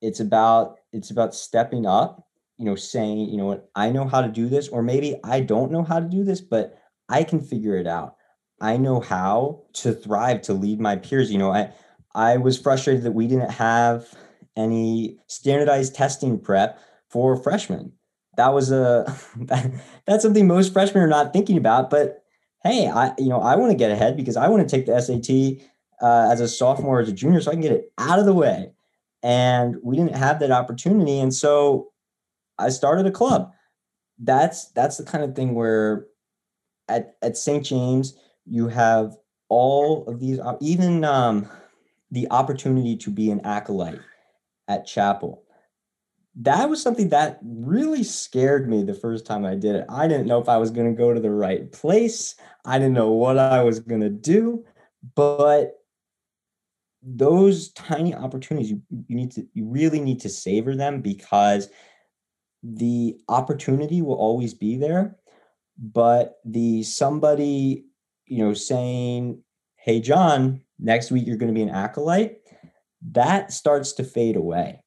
It's 0.00 0.21
about 0.21 0.78
it's 0.92 1.11
about 1.11 1.35
stepping 1.35 1.87
up, 1.87 2.26
you 2.62 2.66
know, 2.71 2.76
saying, 2.76 3.28
you 3.28 3.37
know 3.37 3.47
what, 3.47 3.69
I 3.75 3.90
know 3.90 4.07
how 4.07 4.21
to 4.21 4.28
do 4.28 4.49
this, 4.49 4.69
or 4.69 4.85
maybe 4.85 5.16
I 5.25 5.40
don't 5.40 5.73
know 5.73 5.83
how 5.83 5.99
to 5.99 6.07
do 6.07 6.23
this, 6.23 6.40
but 6.40 6.78
I 7.09 7.25
can 7.25 7.40
figure 7.40 7.76
it 7.76 7.88
out. 7.88 8.14
I 8.61 8.76
know 8.76 9.00
how 9.00 9.64
to 9.75 9.92
thrive, 9.92 10.42
to 10.42 10.52
lead 10.52 10.81
my 10.81 10.95
peers. 10.95 11.33
You 11.33 11.38
know, 11.38 11.50
I 11.52 11.73
I 12.14 12.37
was 12.37 12.57
frustrated 12.57 13.02
that 13.02 13.12
we 13.12 13.26
didn't 13.26 13.50
have 13.50 14.14
any 14.57 15.19
standardized 15.26 15.97
testing 15.97 16.38
prep 16.38 16.78
for 17.11 17.37
freshmen. 17.37 17.92
That 18.37 18.54
was 18.54 18.71
a 18.71 19.12
that's 20.07 20.23
something 20.23 20.47
most 20.47 20.73
freshmen 20.73 21.02
are 21.02 21.09
not 21.09 21.33
thinking 21.33 21.57
about, 21.57 21.90
but 21.90 22.23
hey, 22.62 22.87
I 22.87 23.12
you 23.19 23.28
know 23.28 23.40
I 23.40 23.57
want 23.57 23.73
to 23.73 23.76
get 23.76 23.90
ahead 23.90 24.16
because 24.16 24.37
I 24.37 24.47
want 24.47 24.69
to 24.69 24.76
take 24.76 24.87
the 24.87 25.00
SAT 25.00 25.66
uh, 26.00 26.31
as 26.31 26.40
a 26.40 26.47
sophomore 26.47 27.00
as 27.00 27.09
a 27.09 27.12
junior, 27.12 27.40
so 27.40 27.50
I 27.50 27.54
can 27.54 27.62
get 27.62 27.73
it 27.73 27.92
out 27.99 28.21
of 28.21 28.25
the 28.25 28.35
way. 28.35 28.71
And 29.25 29.76
we 29.83 29.97
didn't 29.97 30.16
have 30.16 30.38
that 30.38 30.52
opportunity, 30.52 31.19
and 31.19 31.35
so 31.35 31.92
I 32.59 32.69
started 32.69 33.07
a 33.07 33.11
club. 33.11 33.53
That's 34.19 34.71
that's 34.73 34.97
the 34.97 35.05
kind 35.05 35.25
of 35.25 35.35
thing 35.35 35.55
where 35.55 36.07
at 36.89 37.17
at 37.23 37.37
St. 37.37 37.65
James 37.65 38.15
you 38.47 38.69
have 38.69 39.17
all 39.49 40.07
of 40.07 40.21
these, 40.21 40.39
even 40.61 41.05
um, 41.05 41.49
the 42.11 42.29
opportunity 42.31 42.97
to 42.97 43.11
be 43.11 43.31
an 43.31 43.41
acolyte 43.45 44.01
at 44.69 44.87
chapel 44.87 45.45
that 46.35 46.69
was 46.69 46.83
something 46.83 47.11
that 47.11 47.39
really 47.43 48.03
scared 48.03 48.69
me 48.69 48.83
the 48.83 48.95
first 48.95 49.27
time 49.27 49.45
I 49.45 49.55
did 49.55 49.77
it. 49.77 49.85
I 49.89 50.09
didn't 50.09 50.27
know 50.27 50.41
if 50.41 50.49
I 50.49 50.57
was 50.57 50.71
going 50.71 50.91
to 50.91 50.99
go 50.99 51.13
to 51.13 51.21
the 51.21 51.31
right 51.31 51.71
place. 51.73 52.37
I 52.65 52.79
didn't 52.79 52.95
know 52.95 53.11
what 53.11 53.39
I 53.39 53.63
was 53.63 53.81
going 53.81 54.01
to 54.01 54.09
do, 54.09 54.65
but 55.15 55.79
those 57.03 57.73
tiny 57.73 58.15
opportunities 58.15 58.71
you, 58.71 58.81
you 59.09 59.17
need 59.17 59.33
to 59.33 59.47
you 59.55 59.67
really 59.67 60.01
need 60.01 60.21
to 60.21 60.29
savor 60.29 60.77
them 60.77 61.01
because 61.01 61.69
the 62.62 63.19
opportunity 63.28 64.02
will 64.02 64.14
always 64.14 64.54
be 64.54 64.76
there 64.76 65.16
but 65.78 66.38
the 66.45 66.83
somebody 66.83 67.85
you 68.26 68.45
know 68.45 68.54
saying 68.54 69.42
hey 69.76 70.00
john 70.00 70.61
next 70.78 71.11
week 71.11 71.26
you're 71.26 71.37
going 71.37 71.52
to 71.52 71.59
be 71.59 71.62
an 71.62 71.71
acolyte 71.71 72.38
that 73.11 73.52
starts 73.52 73.92
to 73.92 74.04
fade 74.04 74.37
away 74.37 74.83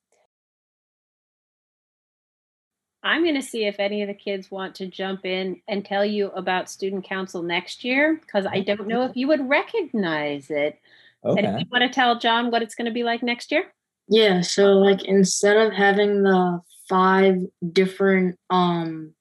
I'm 3.05 3.21
going 3.21 3.35
to 3.35 3.41
see 3.43 3.65
if 3.65 3.79
any 3.79 4.01
of 4.01 4.07
the 4.07 4.15
kids 4.15 4.49
want 4.49 4.73
to 4.75 4.87
jump 4.87 5.25
in 5.27 5.61
and 5.67 5.85
tell 5.85 6.03
you 6.03 6.29
about 6.29 6.71
student 6.71 7.05
council 7.05 7.43
next 7.43 7.83
year 7.83 8.19
because 8.19 8.47
I 8.47 8.61
don't 8.61 8.87
know 8.87 9.03
if 9.03 9.15
you 9.15 9.27
would 9.27 9.47
recognize 9.47 10.49
it. 10.49 10.79
Okay. 11.23 11.45
And 11.45 11.55
if 11.55 11.61
you 11.61 11.67
want 11.71 11.83
to 11.83 11.89
tell 11.89 12.17
John 12.17 12.49
what 12.49 12.63
it's 12.63 12.73
going 12.73 12.87
to 12.87 12.91
be 12.91 13.03
like 13.03 13.21
next 13.21 13.51
year? 13.51 13.71
Yeah, 14.07 14.41
so 14.41 14.73
like 14.73 15.03
instead 15.03 15.55
of 15.55 15.71
having 15.71 16.23
the 16.23 16.59
five 16.87 17.37
different 17.71 18.37
um 18.49 19.13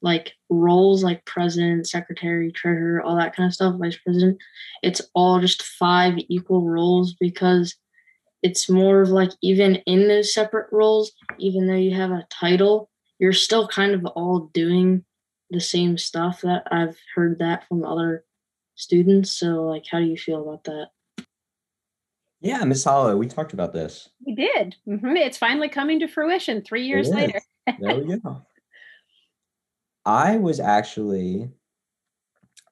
like 0.00 0.34
roles 0.48 1.02
like 1.02 1.24
president, 1.24 1.88
secretary, 1.88 2.52
treasurer, 2.52 3.02
all 3.02 3.16
that 3.16 3.34
kind 3.34 3.48
of 3.48 3.54
stuff, 3.54 3.74
vice 3.78 3.96
president, 3.96 4.38
it's 4.82 5.02
all 5.14 5.40
just 5.40 5.62
five 5.62 6.14
equal 6.28 6.68
roles 6.68 7.14
because 7.14 7.74
it's 8.42 8.70
more 8.70 9.02
of 9.02 9.08
like 9.08 9.32
even 9.42 9.76
in 9.86 10.06
those 10.06 10.32
separate 10.32 10.68
roles, 10.70 11.12
even 11.38 11.66
though 11.66 11.74
you 11.74 11.94
have 11.94 12.12
a 12.12 12.26
title, 12.30 12.88
you're 13.18 13.32
still 13.32 13.66
kind 13.66 13.92
of 13.94 14.06
all 14.06 14.50
doing 14.54 15.04
the 15.50 15.60
same 15.60 15.98
stuff 15.98 16.42
that 16.42 16.62
I've 16.70 16.96
heard 17.14 17.40
that 17.40 17.66
from 17.66 17.84
other 17.84 18.24
students. 18.76 19.32
So 19.32 19.64
like 19.64 19.86
how 19.90 19.98
do 19.98 20.04
you 20.04 20.16
feel 20.16 20.42
about 20.42 20.64
that? 20.64 20.90
Yeah, 22.40 22.62
Miss 22.64 22.84
Hollow, 22.84 23.16
we 23.16 23.26
talked 23.26 23.52
about 23.52 23.72
this. 23.72 24.08
We 24.24 24.34
did. 24.34 24.76
Mm-hmm. 24.86 25.16
It's 25.16 25.38
finally 25.38 25.68
coming 25.68 25.98
to 26.00 26.08
fruition 26.08 26.62
three 26.62 26.86
years 26.86 27.08
later. 27.10 27.40
there 27.80 27.96
we 27.96 28.16
go. 28.18 28.42
I 30.04 30.36
was 30.36 30.60
actually 30.60 31.50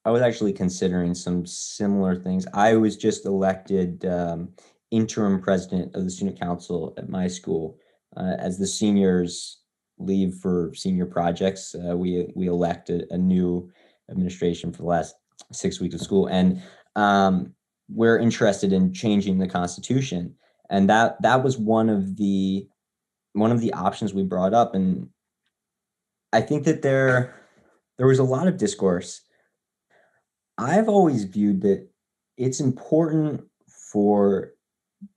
I 0.04 0.10
was 0.10 0.22
actually 0.22 0.52
considering 0.52 1.14
some 1.14 1.44
similar 1.44 2.14
things. 2.14 2.46
I 2.54 2.76
was 2.76 2.96
just 2.96 3.26
elected 3.26 4.04
um, 4.06 4.50
interim 4.92 5.42
president 5.42 5.96
of 5.96 6.04
the 6.04 6.10
student 6.10 6.38
council 6.38 6.94
at 6.96 7.08
my 7.08 7.26
school 7.26 7.76
uh, 8.16 8.34
as 8.38 8.56
the 8.56 8.68
seniors 8.68 9.62
leave 9.98 10.34
for 10.34 10.72
senior 10.74 11.06
projects. 11.06 11.74
Uh, 11.74 11.96
we 11.96 12.28
we 12.36 12.46
elected 12.46 13.06
a 13.10 13.18
new 13.18 13.68
administration 14.08 14.70
for 14.70 14.82
the 14.82 14.88
last 14.88 15.16
six 15.52 15.80
weeks 15.80 15.96
of 15.96 16.00
school, 16.00 16.28
and 16.28 16.62
um, 16.94 17.52
we're 17.88 18.18
interested 18.18 18.72
in 18.72 18.92
changing 18.92 19.38
the 19.38 19.48
constitution. 19.48 20.34
And 20.70 20.90
that 20.90 21.20
that 21.22 21.44
was 21.44 21.58
one 21.58 21.88
of 21.88 22.16
the 22.16 22.68
one 23.32 23.52
of 23.52 23.60
the 23.60 23.72
options 23.72 24.14
we 24.14 24.22
brought 24.24 24.54
up, 24.54 24.74
and 24.74 25.08
I 26.32 26.40
think 26.40 26.64
that 26.64 26.82
there 26.82 27.40
there 27.98 28.06
was 28.06 28.18
a 28.18 28.24
lot 28.24 28.48
of 28.48 28.56
discourse. 28.56 29.22
I've 30.58 30.88
always 30.88 31.24
viewed 31.24 31.60
that 31.62 31.86
it's 32.36 32.60
important 32.60 33.44
for 33.92 34.52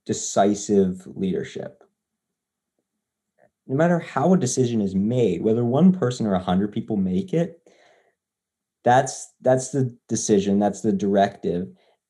decisive 0.05 1.07
leadership 1.07 1.79
no 3.69 3.75
matter 3.75 3.99
how 3.99 4.33
a 4.33 4.37
decision 4.37 4.81
is 4.81 4.95
made, 4.95 5.43
whether 5.43 5.63
one 5.63 5.93
person 5.93 6.25
or 6.25 6.33
a 6.33 6.39
hundred 6.39 6.71
people 6.73 6.97
make 6.97 7.33
it, 7.33 7.61
that's 8.83 9.31
that's 9.41 9.69
the 9.69 9.95
decision, 10.09 10.57
that's 10.57 10.81
the 10.81 10.91
directive, 10.91 11.69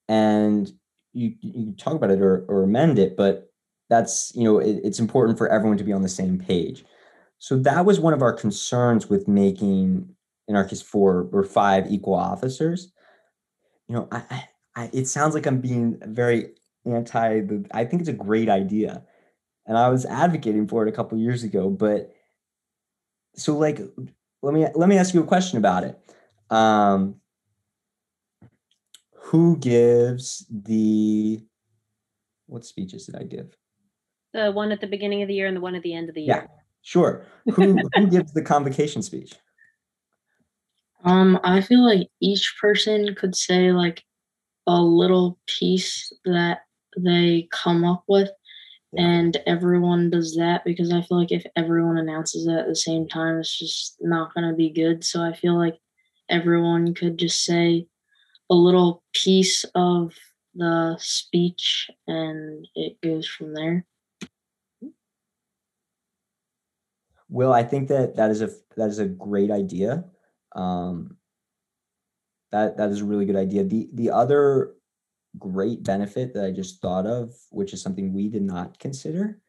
and 0.10 0.70
you 1.14 1.34
you 1.40 1.74
talk 1.78 1.94
about 1.94 2.12
it 2.12 2.20
or, 2.20 2.46
or 2.50 2.64
amend 2.64 3.00
it, 3.00 3.16
but 3.16 3.50
that's 3.90 4.34
you 4.36 4.44
know 4.44 4.60
it, 4.60 4.82
it's 4.84 5.00
important 5.00 5.38
for 5.38 5.48
everyone 5.48 5.78
to 5.78 5.86
be 5.86 5.94
on 5.94 6.02
the 6.02 6.10
same 6.10 6.38
page. 6.38 6.84
So 7.38 7.58
that 7.60 7.86
was 7.86 8.02
one 8.02 8.14
of 8.14 8.22
our 8.22 8.34
concerns 8.34 9.10
with 9.10 9.30
making, 9.30 10.14
in 10.50 10.58
our 10.58 10.66
case, 10.66 10.82
four 10.82 11.30
or 11.32 11.44
five 11.44 11.90
equal 11.90 12.16
officers. 12.16 12.92
You 13.88 13.96
know, 13.96 14.10
I, 14.12 14.44
I 14.76 14.90
it 14.92 15.08
sounds 15.08 15.34
like 15.34 15.46
I'm 15.46 15.62
being 15.62 15.98
very 16.06 16.50
anti. 16.86 17.42
I 17.72 17.86
think 17.86 18.02
it's 18.02 18.10
a 18.10 18.14
great 18.14 18.50
idea 18.50 19.04
and 19.70 19.78
I 19.78 19.88
was 19.90 20.04
advocating 20.06 20.68
for 20.68 20.86
it 20.86 20.90
a 20.90 20.92
couple 20.92 21.18
years 21.20 21.44
ago. 21.44 21.70
But 21.70 22.12
so, 23.36 23.56
like, 23.56 23.80
let 24.42 24.54
me 24.54 24.68
let 24.76 24.90
me 24.90 24.98
ask 24.98 25.14
you 25.14 25.22
a 25.22 25.28
question 25.28 25.60
about 25.60 25.84
it. 25.84 25.98
Um, 26.50 27.19
who 29.30 29.58
gives 29.58 30.44
the 30.50 31.40
what 32.48 32.66
speeches 32.66 33.06
did 33.06 33.16
I 33.16 33.24
give? 33.24 33.56
The 34.34 34.52
one 34.52 34.72
at 34.72 34.82
the 34.82 34.88
beginning 34.88 35.22
of 35.22 35.28
the 35.28 35.36
year 35.36 35.46
and 35.46 35.56
the 35.56 35.62
one 35.62 35.76
at 35.76 35.84
the 35.84 35.94
end 35.94 36.10
of 36.10 36.16
the 36.16 36.22
year. 36.22 36.36
Yeah, 36.36 36.48
sure. 36.82 37.26
Who 37.54 37.78
who 37.96 38.08
gives 38.10 38.34
the 38.34 38.42
convocation 38.42 39.04
speech? 39.04 39.36
Um, 41.04 41.40
I 41.44 41.62
feel 41.62 41.86
like 41.86 42.08
each 42.20 42.56
person 42.60 43.14
could 43.14 43.36
say 43.36 43.72
like 43.72 44.04
a 44.66 44.82
little 44.82 45.38
piece 45.46 46.12
that 46.26 46.62
they 46.98 47.48
come 47.52 47.86
up 47.86 48.04
with 48.08 48.32
yeah. 48.94 49.04
and 49.04 49.38
everyone 49.46 50.10
does 50.10 50.36
that 50.38 50.66
because 50.66 50.92
I 50.92 51.02
feel 51.04 51.20
like 51.20 51.32
if 51.32 51.46
everyone 51.56 51.98
announces 51.98 52.48
it 52.48 52.54
at 52.54 52.68
the 52.68 52.76
same 52.76 53.08
time 53.08 53.38
it's 53.38 53.58
just 53.58 53.98
not 54.02 54.34
going 54.34 54.50
to 54.50 54.56
be 54.56 54.72
good. 54.72 55.04
So 55.04 55.22
I 55.22 55.34
feel 55.34 55.56
like 55.56 55.78
everyone 56.30 56.96
could 56.96 57.18
just 57.18 57.46
say 57.46 57.88
a 58.50 58.56
little 58.56 59.04
piece 59.14 59.66
of 59.76 60.14
the 60.56 60.98
speech 61.00 61.90
and 62.08 62.68
it 62.76 63.00
goes 63.02 63.28
from 63.28 63.54
there. 63.54 63.86
Well, 67.30 67.54
I 67.54 67.64
think 67.64 67.88
that 67.90 68.16
that 68.16 68.32
is 68.32 68.42
a 68.42 68.50
that 68.76 68.90
is 68.90 69.00
a 69.00 69.06
great 69.06 69.52
idea. 69.52 70.06
Um, 70.56 71.18
that 72.52 72.78
that 72.78 72.90
is 72.90 73.02
a 73.02 73.06
really 73.06 73.26
good 73.26 73.36
idea. 73.36 73.64
The 73.64 73.88
the 73.94 74.10
other 74.10 74.74
great 75.38 75.84
benefit 75.84 76.34
that 76.34 76.46
I 76.46 76.52
just 76.52 76.82
thought 76.82 77.06
of, 77.06 77.36
which 77.52 77.72
is 77.74 77.82
something 77.82 78.14
we 78.14 78.30
did 78.30 78.42
not 78.42 78.80
consider, 78.80 79.40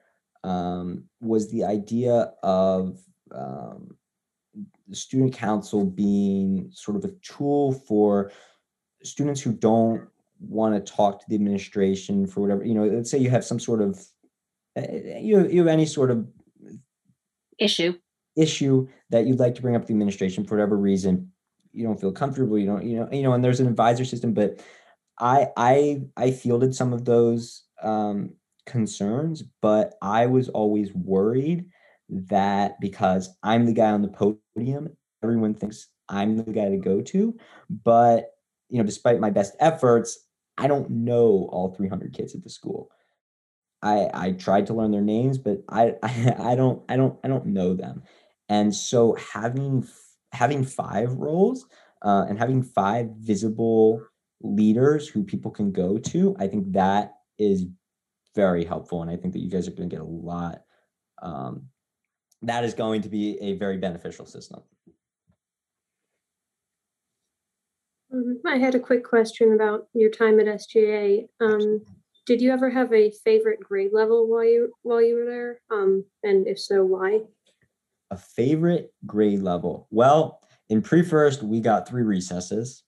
um, 0.45 1.04
was 1.21 1.50
the 1.50 1.64
idea 1.64 2.33
of 2.42 2.99
um, 3.33 3.97
the 4.88 4.97
student 4.97 5.33
council 5.33 5.87
being 5.87 6.69
sort 6.73 6.99
of 6.99 7.04
a 7.04 7.14
tool 7.23 7.73
for 7.73 8.30
students 9.02 9.40
who 9.40 9.52
don't 9.52 10.09
want 10.40 10.75
to 10.75 10.92
talk 10.92 11.21
to 11.21 11.26
the 11.28 11.35
administration 11.35 12.26
for 12.26 12.40
whatever 12.40 12.64
you 12.64 12.75
know 12.75 12.85
let's 12.85 13.11
say 13.11 13.19
you 13.19 13.30
have 13.30 13.45
some 13.45 13.61
sort 13.61 13.83
of 13.83 14.02
eh, 14.76 15.19
you 15.19 15.38
have, 15.38 15.52
you 15.52 15.59
have 15.61 15.69
any 15.69 15.87
sort 15.87 16.11
of 16.11 16.26
issue. 17.59 17.95
issue 18.37 18.88
that 19.11 19.26
you'd 19.26 19.38
like 19.38 19.54
to 19.54 19.62
bring 19.62 19.76
up 19.76 19.83
to 19.83 19.88
the 19.88 19.92
administration 19.92 20.45
for 20.45 20.57
whatever 20.57 20.76
reason 20.76 21.30
you 21.73 21.85
don't 21.85 22.00
feel 22.00 22.12
comfortable 22.12 22.59
you 22.59 22.66
don't 22.66 22.85
you 22.85 22.97
know 22.97 23.09
you 23.12 23.23
know 23.23 23.33
and 23.33 23.45
there's 23.45 23.61
an 23.61 23.69
advisor 23.69 24.04
system 24.04 24.33
but 24.33 24.61
i 25.19 25.47
i 25.57 26.02
i 26.16 26.30
fielded 26.30 26.75
some 26.75 26.92
of 26.92 27.04
those 27.04 27.64
um 27.83 28.30
concerns 28.66 29.42
but 29.61 29.95
i 30.02 30.26
was 30.26 30.49
always 30.49 30.92
worried 30.95 31.66
that 32.09 32.80
because 32.80 33.30
i'm 33.42 33.66
the 33.66 33.73
guy 33.73 33.90
on 33.90 34.02
the 34.02 34.09
podium 34.09 34.88
everyone 35.23 35.54
thinks 35.54 35.88
i'm 36.09 36.37
the 36.37 36.45
guy 36.45 36.69
to 36.69 36.76
go 36.76 37.00
to 37.00 37.37
but 37.69 38.30
you 38.71 38.79
know 38.79 38.85
despite 38.85 39.21
my 39.21 39.31
best 39.31 39.55
efforts 39.61 40.27
I 40.61 40.67
don't 40.67 40.91
know 40.91 41.49
all 41.50 41.75
300 41.75 42.12
kids 42.12 42.35
at 42.35 42.43
the 42.43 42.50
school. 42.50 42.91
I 43.83 44.11
I 44.12 44.33
tried 44.33 44.67
to 44.67 44.75
learn 44.75 44.91
their 44.91 45.00
names, 45.00 45.39
but 45.39 45.62
I 45.69 45.95
I, 46.03 46.35
I 46.39 46.55
don't 46.55 46.83
I 46.89 46.97
don't 46.97 47.19
I 47.25 47.29
don't 47.29 47.47
know 47.47 47.75
them. 47.75 48.03
And 48.49 48.75
so 48.75 49.17
having 49.33 49.87
having 50.33 50.65
five 50.65 51.12
roles 51.15 51.67
uh, 52.03 52.27
and 52.29 52.39
having 52.39 52.62
five 52.62 53.11
visible 53.17 54.03
leaders 54.43 55.09
who 55.09 55.23
people 55.25 55.50
can 55.50 55.73
go 55.73 55.99
to, 55.99 56.37
I 56.39 56.47
think 56.47 56.73
that 56.73 57.15
is 57.39 57.67
very 58.35 58.65
helpful. 58.65 59.03
And 59.03 59.11
I 59.11 59.17
think 59.17 59.33
that 59.35 59.41
you 59.41 59.50
guys 59.50 59.67
are 59.67 59.73
going 59.73 59.89
to 59.89 59.97
get 59.97 60.03
a 60.03 60.09
lot. 60.09 60.62
Um, 61.23 61.67
that 62.43 62.65
is 62.65 62.75
going 62.75 63.03
to 63.03 63.09
be 63.09 63.39
a 63.41 63.55
very 63.55 63.77
beneficial 63.77 64.25
system. 64.25 64.62
Um, 68.12 68.30
I 68.47 68.57
had 68.57 68.75
a 68.75 68.81
quick 68.81 69.05
question 69.05 69.53
about 69.53 69.87
your 69.95 70.11
time 70.11 70.41
at 70.41 70.47
SJA. 70.47 71.27
Um, 71.41 71.83
did 72.27 72.41
you 72.41 72.53
ever 72.53 72.71
have 72.71 72.93
a 72.93 73.11
favorite 73.25 73.61
grade 73.61 73.93
level 73.93 74.29
while 74.29 74.45
you 74.45 74.73
while 74.83 75.03
you 75.03 75.17
were 75.17 75.25
there? 75.25 75.61
Um, 75.71 76.05
and 76.23 76.47
if 76.47 76.59
so, 76.59 76.85
why? 76.85 77.21
A 78.11 78.17
favorite 78.17 78.93
grade 79.07 79.41
level. 79.41 79.87
Well, 79.91 80.41
in 80.69 80.83
pre-first, 80.83 81.43
we 81.43 81.61
got 81.61 81.89
three 81.89 82.03
recesses. 82.03 82.85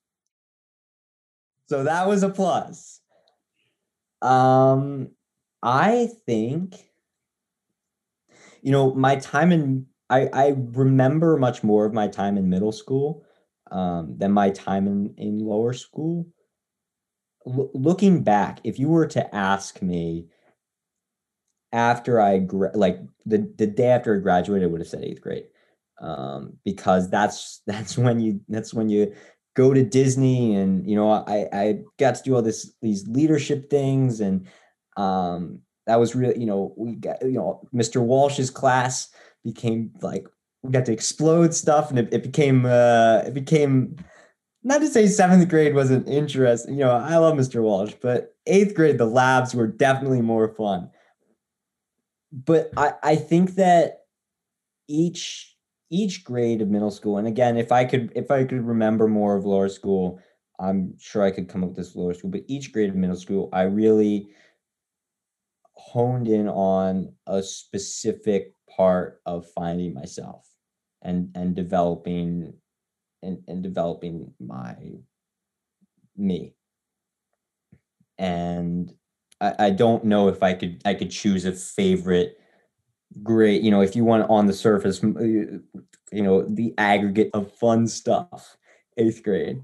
So 1.69 1.85
that 1.85 2.07
was 2.07 2.23
a 2.23 2.29
plus. 2.29 3.01
Um, 4.21 5.11
I 5.63 6.09
think, 6.27 6.77
you 8.63 8.73
know, 8.73 8.95
my 8.95 9.17
time 9.17 9.53
in 9.53 9.87
I, 10.11 10.29
I 10.33 10.55
remember 10.57 11.39
much 11.39 11.65
more 11.65 11.87
of 11.87 11.95
my 11.95 12.07
time 12.07 12.37
in 12.37 12.51
middle 12.51 12.73
school 12.73 13.25
um, 13.73 14.17
than 14.19 14.33
my 14.33 14.51
time 14.51 14.87
in, 14.87 15.15
in 15.17 15.39
lower 15.39 15.73
school. 15.73 16.27
L- 17.47 17.71
looking 17.75 18.23
back, 18.23 18.61
if 18.63 18.79
you 18.79 18.89
were 18.89 19.07
to 19.09 19.35
ask 19.35 19.83
me 19.83 20.29
after 21.73 22.21
I 22.21 22.39
gra- 22.39 22.77
like 22.77 23.01
the, 23.27 23.51
the 23.57 23.67
day 23.67 23.89
after 23.89 24.15
I 24.15 24.19
graduated, 24.19 24.69
I 24.69 24.71
would 24.71 24.81
have 24.81 24.89
said 24.89 25.03
eighth 25.03 25.23
grade 25.23 25.47
um, 26.01 26.59
because 26.65 27.09
that's 27.11 27.63
that's 27.67 27.97
when 27.97 28.21
you 28.21 28.41
that's 28.49 28.75
when 28.75 28.89
you 28.89 29.15
go 29.55 29.73
to 29.75 29.83
Disney 29.83 30.55
and 30.55 30.89
you 30.89 30.97
know 30.97 31.11
I 31.11 31.49
I 31.53 31.79
got 31.99 32.17
to 32.17 32.23
do 32.23 32.35
all 32.37 32.43
this 32.43 32.73
these 32.83 33.07
leadership 33.09 33.71
things 33.71 34.21
and 34.21 34.47
um, 34.97 35.61
that 35.87 35.99
was 35.99 36.15
really 36.15 36.39
you 36.39 36.47
know 36.47 36.75
we 36.77 36.95
got 36.95 37.23
you 37.23 37.33
know 37.33 37.67
Mr. 37.75 38.03
Walsh's 38.03 38.51
class 38.51 39.09
became 39.45 39.91
like 40.03 40.27
we 40.63 40.71
got 40.71 40.87
to 40.87 40.93
explode 40.93 41.55
stuff 41.55 41.91
and 41.91 41.99
it, 41.99 42.09
it 42.13 42.23
became 42.23 42.67
uh 42.67 43.23
it 43.27 43.35
became 43.35 43.97
not 44.63 44.81
to 44.81 44.87
say 44.87 45.07
seventh 45.07 45.49
grade 45.49 45.75
wasn't 45.75 46.09
interesting 46.09 46.75
you 46.75 46.85
know 46.85 46.91
i 46.91 47.17
love 47.17 47.35
mr 47.35 47.63
walsh 47.63 47.95
but 48.01 48.35
eighth 48.47 48.75
grade 48.75 48.99
the 48.99 49.07
labs 49.07 49.55
were 49.55 49.67
definitely 49.67 50.21
more 50.21 50.49
fun. 50.55 50.91
But 52.33 52.71
i 52.77 52.95
i 53.03 53.17
think 53.17 53.57
that 53.57 54.05
each 54.89 55.57
each 55.91 56.25
grade 56.25 56.63
of 56.63 56.69
middle 56.69 56.91
school 56.91 57.19
and 57.19 57.29
again 57.29 57.57
if 57.57 57.73
i 57.73 57.85
could 57.85 58.13
if 58.15 58.31
i 58.31 58.45
could 58.45 58.67
remember 58.67 59.09
more 59.09 59.37
of 59.37 59.45
lower 59.45 59.69
school 59.69 60.21
i'm 60.59 60.95
sure 60.99 61.23
i 61.23 61.31
could 61.31 61.49
come 61.49 61.63
up 61.63 61.71
with 61.71 61.77
this 61.77 61.95
lower 61.95 62.15
school 62.15 62.31
but 62.31 62.43
each 62.47 62.73
grade 62.73 62.89
of 62.89 62.97
middle 62.97 63.17
school 63.17 63.49
i 63.53 63.63
really 63.63 64.31
honed 65.77 66.29
in 66.29 66.49
on 66.49 67.13
a 67.27 67.43
specific 67.43 68.55
part 68.77 69.21
of 69.27 69.47
finding 69.55 69.93
myself 69.93 70.52
and 71.03 71.31
and 71.35 71.55
developing 71.55 72.55
and, 73.23 73.43
and 73.47 73.63
developing 73.63 74.33
my 74.41 74.77
me. 76.17 76.55
And 78.19 78.93
I, 79.41 79.67
I 79.67 79.71
don't 79.71 80.05
know 80.05 80.29
if 80.29 80.43
i 80.43 80.55
could 80.55 80.81
i 80.85 80.95
could 80.95 81.11
choose 81.11 81.45
a 81.45 81.53
favorite 81.53 82.39
great 83.23 83.63
you 83.63 83.71
know 83.71 83.83
if 83.83 83.95
you 83.95 84.05
want 84.05 84.31
on 84.31 84.47
the 84.47 84.53
surface 84.53 85.03
uh, 85.05 85.21
you 85.21 85.63
know 86.13 86.43
the 86.43 86.73
aggregate 86.79 87.31
of 87.35 87.53
fun 87.53 87.87
stuff 87.87 88.57
eighth 88.97 89.23
grade. 89.23 89.63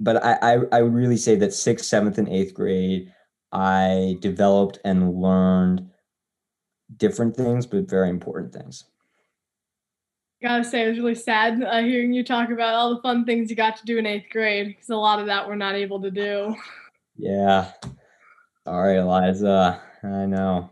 But 0.00 0.24
i 0.24 0.38
i, 0.40 0.58
I 0.72 0.82
would 0.82 0.94
really 0.94 1.16
say 1.16 1.36
that 1.36 1.52
sixth 1.52 1.86
seventh 1.86 2.18
and 2.18 2.28
eighth 2.28 2.54
grade 2.54 3.12
i 3.52 4.16
developed 4.20 4.78
and 4.84 5.20
learned 5.20 5.90
different 6.96 7.36
things 7.36 7.66
but 7.66 7.88
very 7.88 8.08
important 8.08 8.52
things 8.52 8.84
gotta 10.42 10.64
say, 10.64 10.84
it 10.84 10.88
was 10.88 10.98
really 10.98 11.14
sad 11.14 11.62
uh, 11.62 11.80
hearing 11.80 12.12
you 12.12 12.24
talk 12.24 12.50
about 12.50 12.74
all 12.74 12.94
the 12.94 13.02
fun 13.02 13.24
things 13.24 13.50
you 13.50 13.56
got 13.56 13.76
to 13.76 13.84
do 13.84 13.98
in 13.98 14.06
eighth 14.06 14.30
grade 14.30 14.68
because 14.68 14.88
a 14.88 14.96
lot 14.96 15.18
of 15.18 15.26
that 15.26 15.46
we're 15.48 15.56
not 15.56 15.74
able 15.74 16.00
to 16.02 16.10
do. 16.10 16.54
Yeah. 17.16 17.72
Sorry, 18.64 18.98
Eliza. 18.98 19.80
I 20.04 20.26
know. 20.26 20.70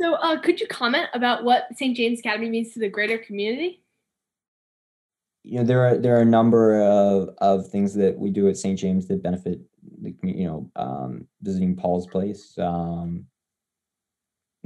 So, 0.00 0.14
uh, 0.14 0.40
could 0.40 0.60
you 0.60 0.66
comment 0.66 1.06
about 1.14 1.44
what 1.44 1.68
St. 1.76 1.96
James 1.96 2.18
Academy 2.18 2.50
means 2.50 2.72
to 2.74 2.80
the 2.80 2.88
greater 2.88 3.18
community? 3.18 3.82
You 5.44 5.58
know, 5.58 5.64
there 5.64 5.86
are 5.86 5.96
there 5.96 6.16
are 6.16 6.22
a 6.22 6.26
number 6.26 6.80
of, 6.82 7.30
of 7.38 7.68
things 7.68 7.94
that 7.94 8.18
we 8.18 8.30
do 8.30 8.48
at 8.48 8.56
St. 8.56 8.78
James 8.78 9.06
that 9.08 9.22
benefit 9.22 9.60
the 10.00 10.12
community. 10.12 10.42
You 10.42 10.48
know, 10.48 10.70
um, 10.76 11.26
visiting 11.40 11.76
Paul's 11.76 12.06
Place, 12.06 12.56
um, 12.58 13.26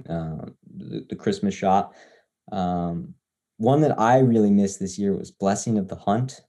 uh, 0.08 0.46
the, 0.74 1.06
the 1.08 1.16
Christmas 1.16 1.54
shop. 1.54 1.94
Um, 2.50 3.14
one 3.58 3.80
that 3.80 3.98
I 3.98 4.18
really 4.18 4.50
missed 4.50 4.80
this 4.80 4.98
year 4.98 5.16
was 5.16 5.30
Blessing 5.30 5.78
of 5.78 5.88
the 5.88 5.96
Hunt. 5.96 6.40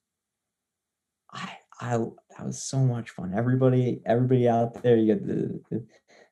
I 1.32 1.58
I 1.80 1.98
that 2.38 2.46
was 2.46 2.62
so 2.62 2.80
much 2.80 3.12
fun. 3.12 3.34
Everybody 3.36 4.02
everybody 4.06 4.48
out 4.48 4.82
there, 4.84 4.98
you 4.98 5.06
get 5.08 5.26
the, 5.26 5.60
the 5.70 5.86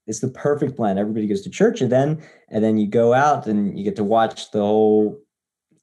it's 0.08 0.20
the 0.20 0.28
perfect 0.28 0.76
blend. 0.76 1.00
Everybody 1.00 1.28
goes 1.28 1.42
to 1.42 1.50
church 1.50 1.82
and 1.82 1.92
then 1.92 2.22
and 2.50 2.64
then 2.64 2.78
you 2.78 2.88
go 2.88 3.14
out 3.14 3.48
and 3.48 3.78
you 3.78 3.84
get 3.84 3.96
to 3.98 4.04
watch 4.04 4.52
the 4.52 4.60
whole. 4.60 5.20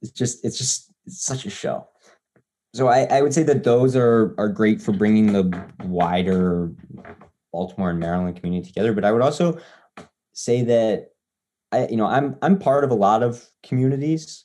It's 0.00 0.12
just 0.12 0.44
it's 0.44 0.58
just 0.58 0.92
it's 1.06 1.24
such 1.24 1.46
a 1.46 1.50
show. 1.50 1.88
So 2.74 2.88
I, 2.88 3.04
I 3.04 3.20
would 3.20 3.34
say 3.34 3.42
that 3.42 3.64
those 3.64 3.96
are 3.96 4.34
are 4.38 4.48
great 4.48 4.80
for 4.80 4.92
bringing 4.92 5.32
the 5.32 5.64
wider 5.84 6.72
Baltimore 7.52 7.90
and 7.90 7.98
Maryland 7.98 8.36
community 8.36 8.68
together. 8.68 8.92
But 8.92 9.04
I 9.04 9.12
would 9.12 9.22
also 9.22 9.58
say 10.32 10.62
that 10.62 11.10
I 11.70 11.86
you 11.88 11.96
know 11.96 12.06
I'm 12.06 12.36
I'm 12.42 12.58
part 12.58 12.84
of 12.84 12.90
a 12.90 12.94
lot 12.94 13.22
of 13.22 13.46
communities 13.62 14.44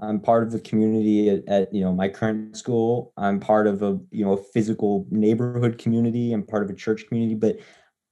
I'm 0.00 0.20
part 0.20 0.42
of 0.42 0.52
the 0.52 0.60
community 0.60 1.30
at, 1.30 1.48
at, 1.48 1.74
you 1.74 1.80
know 1.82 1.92
my 1.92 2.08
current 2.08 2.56
school. 2.56 3.12
I'm 3.16 3.40
part 3.40 3.66
of 3.66 3.82
a 3.82 3.98
you 4.10 4.24
know 4.24 4.32
a 4.32 4.42
physical 4.42 5.06
neighborhood 5.10 5.78
community. 5.78 6.32
I'm 6.32 6.42
part 6.42 6.62
of 6.62 6.70
a 6.70 6.74
church 6.74 7.06
community. 7.08 7.34
But 7.34 7.58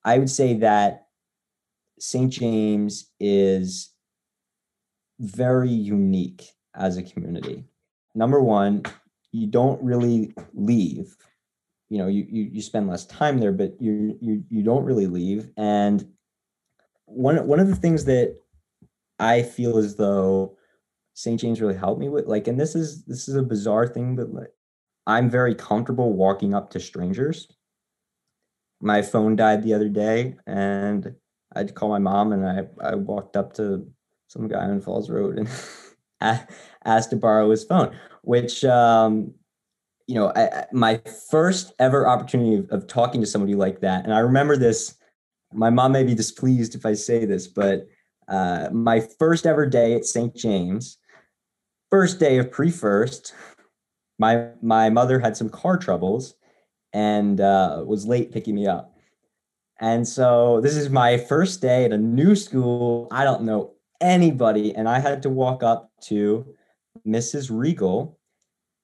I 0.04 0.18
would 0.18 0.30
say 0.30 0.54
that 0.58 1.06
St. 1.98 2.32
James 2.32 3.10
is 3.20 3.90
very 5.20 5.70
unique 5.70 6.44
as 6.74 6.96
a 6.96 7.02
community. 7.02 7.64
Number 8.14 8.40
one, 8.40 8.82
you 9.32 9.46
don't 9.46 9.82
really 9.82 10.34
leave. 10.52 11.16
You 11.90 11.98
know, 11.98 12.06
you 12.06 12.26
you, 12.28 12.42
you 12.44 12.62
spend 12.62 12.88
less 12.88 13.06
time 13.06 13.38
there, 13.38 13.52
but 13.52 13.80
you 13.80 14.16
you 14.20 14.44
you 14.48 14.62
don't 14.62 14.84
really 14.84 15.06
leave. 15.06 15.50
And 15.56 16.06
one 17.04 17.46
one 17.46 17.60
of 17.60 17.68
the 17.68 17.76
things 17.76 18.04
that 18.06 18.36
I 19.18 19.42
feel 19.42 19.78
as 19.78 19.96
though 19.96 20.56
St. 21.14 21.40
James 21.40 21.60
really 21.60 21.76
helped 21.76 22.00
me 22.00 22.08
with, 22.08 22.26
like, 22.26 22.48
and 22.48 22.58
this 22.58 22.74
is 22.74 23.04
this 23.04 23.28
is 23.28 23.36
a 23.36 23.42
bizarre 23.42 23.86
thing, 23.86 24.16
but 24.16 24.32
like, 24.32 24.52
I'm 25.06 25.30
very 25.30 25.54
comfortable 25.54 26.12
walking 26.12 26.54
up 26.54 26.70
to 26.70 26.80
strangers. 26.80 27.48
My 28.80 29.00
phone 29.00 29.36
died 29.36 29.62
the 29.62 29.74
other 29.74 29.88
day, 29.88 30.36
and 30.46 31.14
I'd 31.54 31.74
call 31.74 31.88
my 31.88 32.00
mom, 32.00 32.32
and 32.32 32.46
I 32.46 32.66
I 32.84 32.96
walked 32.96 33.36
up 33.36 33.54
to 33.54 33.86
some 34.28 34.48
guy 34.48 34.64
on 34.64 34.80
Falls 34.80 35.08
Road 35.08 35.38
and 35.38 35.48
asked 36.84 37.10
to 37.10 37.16
borrow 37.16 37.48
his 37.50 37.64
phone, 37.64 37.96
which 38.22 38.64
um, 38.64 39.32
you 40.08 40.16
know, 40.16 40.32
I, 40.34 40.66
my 40.72 41.00
first 41.30 41.72
ever 41.78 42.08
opportunity 42.08 42.56
of, 42.56 42.70
of 42.70 42.86
talking 42.88 43.20
to 43.20 43.26
somebody 43.26 43.54
like 43.54 43.80
that, 43.80 44.04
and 44.04 44.12
I 44.12 44.18
remember 44.18 44.56
this. 44.56 44.96
My 45.52 45.70
mom 45.70 45.92
may 45.92 46.02
be 46.02 46.16
displeased 46.16 46.74
if 46.74 46.84
I 46.84 46.94
say 46.94 47.24
this, 47.24 47.46
but 47.46 47.86
uh, 48.26 48.68
my 48.72 48.98
first 49.20 49.46
ever 49.46 49.66
day 49.66 49.94
at 49.94 50.04
St. 50.04 50.34
James, 50.34 50.98
first 51.94 52.18
day 52.18 52.38
of 52.38 52.50
pre-first, 52.50 53.34
my 54.18 54.48
my 54.60 54.90
mother 54.90 55.20
had 55.20 55.36
some 55.36 55.48
car 55.48 55.76
troubles 55.76 56.34
and 56.92 57.40
uh, 57.40 57.84
was 57.86 58.04
late 58.04 58.32
picking 58.32 58.56
me 58.56 58.66
up. 58.66 58.96
And 59.80 60.06
so 60.06 60.60
this 60.60 60.74
is 60.74 60.90
my 60.90 61.16
first 61.16 61.62
day 61.62 61.84
at 61.84 61.92
a 61.92 61.96
new 61.96 62.34
school. 62.34 63.06
I 63.12 63.22
don't 63.22 63.44
know 63.44 63.74
anybody, 64.00 64.74
and 64.74 64.88
I 64.88 64.98
had 64.98 65.22
to 65.22 65.30
walk 65.30 65.62
up 65.62 65.92
to 66.06 66.44
Mrs. 67.06 67.48
Regal 67.48 68.18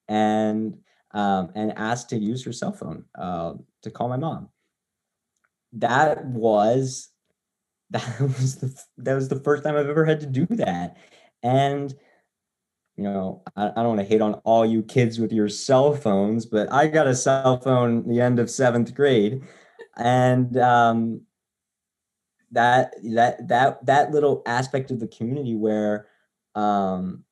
and 0.07 0.77
um, 1.13 1.51
and 1.53 1.77
ask 1.77 2.07
to 2.09 2.17
use 2.17 2.45
her 2.45 2.53
cell 2.53 2.71
phone 2.71 3.03
uh, 3.19 3.55
to 3.81 3.91
call 3.91 4.07
my 4.07 4.15
mom. 4.15 4.47
That 5.73 6.23
was 6.27 7.09
that 7.89 8.21
was 8.21 8.55
the 8.55 8.73
that 8.99 9.15
was 9.15 9.27
the 9.27 9.41
first 9.41 9.65
time 9.65 9.75
I've 9.75 9.89
ever 9.89 10.05
had 10.05 10.21
to 10.21 10.27
do 10.27 10.45
that, 10.51 10.95
and 11.43 11.93
you 12.97 13.03
know 13.03 13.43
I, 13.55 13.69
I 13.69 13.73
don't 13.75 13.95
want 13.95 13.99
to 13.99 14.05
hate 14.05 14.21
on 14.21 14.35
all 14.43 14.65
you 14.65 14.83
kids 14.83 15.19
with 15.19 15.31
your 15.31 15.49
cell 15.49 15.93
phones, 15.93 16.45
but 16.45 16.71
I 16.71 16.87
got 16.87 17.07
a 17.07 17.15
cell 17.15 17.59
phone 17.59 18.07
the 18.07 18.21
end 18.21 18.39
of 18.39 18.49
seventh 18.49 18.93
grade, 18.93 19.43
and 19.97 20.55
um, 20.57 21.21
that 22.51 22.93
that 23.03 23.47
that 23.47 23.85
that 23.85 24.11
little 24.11 24.43
aspect 24.45 24.91
of 24.91 24.99
the 24.99 25.07
community 25.07 25.55
where 25.55 26.07
um, 26.55 27.23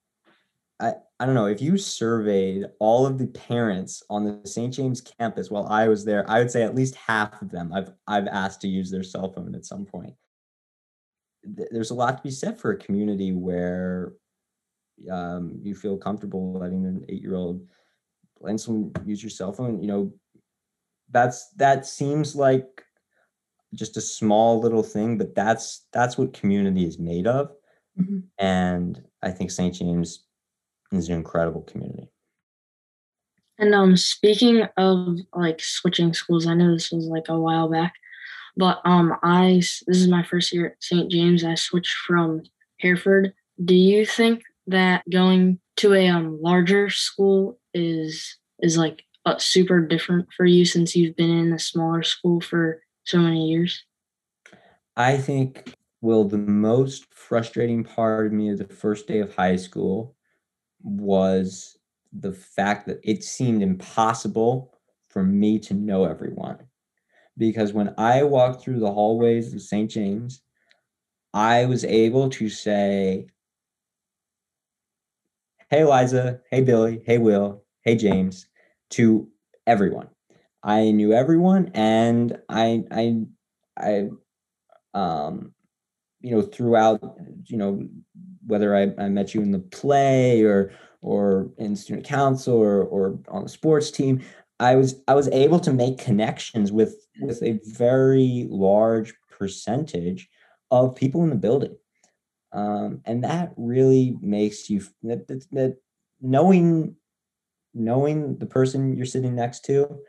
I, 0.80 0.94
I 1.20 1.26
don't 1.26 1.36
know 1.36 1.48
if 1.48 1.62
you 1.62 1.78
surveyed 1.78 2.66
all 2.80 3.06
of 3.06 3.18
the 3.18 3.28
parents 3.28 4.02
on 4.10 4.24
the 4.24 4.48
St. 4.48 4.74
James 4.74 5.02
campus 5.02 5.52
while 5.52 5.68
I 5.68 5.90
was 5.90 6.06
there, 6.06 6.30
I 6.30 6.40
would 6.40 6.52
say 6.52 6.64
at 6.64 6.76
least 6.76 6.96
half 6.96 7.42
of 7.42 7.52
them 7.52 7.74
I've 7.74 7.92
I've 8.08 8.28
asked 8.28 8.62
to 8.62 8.68
use 8.68 8.90
their 8.90 9.04
cell 9.04 9.32
phone 9.32 9.56
at 9.56 9.66
some 9.66 9.86
point. 9.86 10.14
There's 11.44 11.92
a 11.92 11.96
lot 11.96 12.18
to 12.18 12.24
be 12.24 12.32
said 12.32 12.60
for 12.60 12.72
a 12.72 12.78
community 12.78 13.32
where 13.32 14.14
um, 15.12 15.60
you 15.62 15.76
feel 15.76 15.98
comfortable 15.98 16.54
letting 16.54 16.86
an 16.86 17.06
eight-year-old 17.10 17.66
let 18.40 18.60
someone 18.60 18.92
use 19.06 19.22
your 19.22 19.30
cell 19.30 19.52
phone. 19.52 19.82
You 19.82 19.88
know, 19.88 20.14
that's 21.12 21.50
that 21.58 21.86
seems 21.86 22.36
like 22.36 22.84
just 23.74 23.98
a 23.98 24.02
small 24.02 24.60
little 24.60 24.84
thing, 24.84 25.18
but 25.18 25.36
that's 25.36 25.86
that's 25.92 26.18
what 26.18 26.34
community 26.34 26.86
is 26.86 27.00
made 27.00 27.28
of. 27.28 27.52
Mm-hmm. 28.00 28.20
And 28.38 29.04
I 29.22 29.32
think 29.32 29.52
St. 29.52 29.74
James 29.74 30.24
is 30.92 31.10
an 31.10 31.16
incredible 31.16 31.62
community. 31.62 32.10
And 33.58 33.76
um 33.76 33.98
speaking 33.98 34.64
of 34.78 35.18
like 35.34 35.60
switching 35.62 36.14
schools, 36.14 36.48
I 36.48 36.54
know 36.54 36.72
this 36.72 36.92
was 36.92 37.06
like 37.06 37.28
a 37.28 37.40
while 37.40 37.70
back, 37.70 37.94
but 38.56 38.80
um 38.86 39.14
I 39.22 39.56
this 39.56 39.98
is 39.98 40.08
my 40.08 40.24
first 40.24 40.54
year 40.54 40.68
at 40.68 40.84
St. 40.84 41.12
James. 41.12 41.44
I 41.44 41.56
switched 41.56 41.96
from 42.08 42.44
Hereford. 42.80 43.34
Do 43.64 43.76
you 43.76 44.06
think 44.06 44.44
that 44.70 45.04
going 45.12 45.60
to 45.78 45.94
a 45.94 46.08
um 46.08 46.40
larger 46.42 46.90
school 46.90 47.60
is 47.74 48.38
is 48.62 48.78
like 48.78 49.04
uh, 49.26 49.38
super 49.38 49.86
different 49.86 50.28
for 50.36 50.46
you 50.46 50.66
since 50.66 50.96
you've 50.96 51.16
been 51.16 51.30
in 51.30 51.54
a 51.54 51.60
smaller 51.60 52.04
school 52.04 52.42
for 52.42 52.82
so 53.04 53.20
many 53.20 53.48
years? 53.48 53.84
I 54.96 55.18
think, 55.18 55.74
well, 56.02 56.24
the 56.24 56.38
most 56.38 57.14
frustrating 57.14 57.84
part 57.84 58.28
of 58.28 58.34
me 58.34 58.50
of 58.50 58.58
the 58.58 58.68
first 58.68 59.08
day 59.08 59.20
of 59.20 59.36
high 59.36 59.56
school 59.56 60.16
was 60.82 61.78
the 62.12 62.34
fact 62.34 62.88
that 62.88 63.00
it 63.04 63.24
seemed 63.24 63.62
impossible 63.62 64.74
for 65.10 65.24
me 65.24 65.60
to 65.60 65.74
know 65.74 66.06
everyone. 66.06 66.58
Because 67.38 67.72
when 67.72 67.94
I 67.98 68.24
walked 68.24 68.62
through 68.62 68.80
the 68.80 68.92
hallways 68.92 69.54
of 69.54 69.62
St. 69.62 69.90
James, 69.90 70.42
I 71.34 71.66
was 71.66 71.86
able 71.86 72.30
to 72.32 72.50
say, 72.50 73.28
Hey, 75.72 75.84
Liza. 75.84 76.40
Hey, 76.50 76.62
Billy. 76.62 77.00
Hey, 77.06 77.20
Will. 77.20 77.64
Hey, 77.84 77.96
James, 77.96 78.48
to 78.90 79.28
everyone. 79.68 80.08
I 80.64 80.90
knew 80.90 81.14
everyone, 81.14 81.70
and 81.76 82.40
I 82.50 82.86
I 82.90 83.26
I 83.78 84.10
um 84.96 85.54
you 86.22 86.32
know 86.32 86.42
throughout 86.42 87.02
you 87.46 87.58
know 87.58 87.88
whether 88.48 88.76
I, 88.76 88.94
I 88.98 89.10
met 89.10 89.36
you 89.36 89.44
in 89.44 89.52
the 89.52 89.60
play 89.60 90.42
or 90.42 90.72
or 91.04 91.52
in 91.60 91.76
student 91.76 92.04
council 92.08 92.56
or 92.56 92.84
or 92.86 93.20
on 93.28 93.44
the 93.44 93.50
sports 93.50 93.92
team, 93.92 94.22
I 94.60 94.76
was 94.76 94.96
I 95.08 95.14
was 95.14 95.28
able 95.28 95.60
to 95.60 95.72
make 95.72 96.00
connections 96.00 96.72
with 96.72 96.96
with 97.22 97.44
a 97.44 97.60
very 97.64 98.48
large 98.50 99.14
percentage 99.30 100.30
of 100.72 100.96
people 100.96 101.22
in 101.22 101.30
the 101.30 101.36
building. 101.36 101.78
Um, 102.52 103.02
and 103.06 103.24
that 103.24 103.54
really 103.58 104.18
makes 104.22 104.70
you 104.70 104.82
that, 105.04 105.28
that, 105.28 105.46
that 105.52 105.78
knowing 106.22 106.96
knowing 107.74 108.38
the 108.40 108.46
person 108.46 108.98
you're 108.98 109.06
sitting 109.06 109.36
next 109.36 109.64
to 109.66 110.00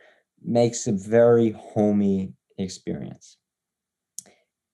makes 0.43 0.87
a 0.87 0.93
very 0.93 1.51
homey 1.51 2.33
experience. 2.59 3.37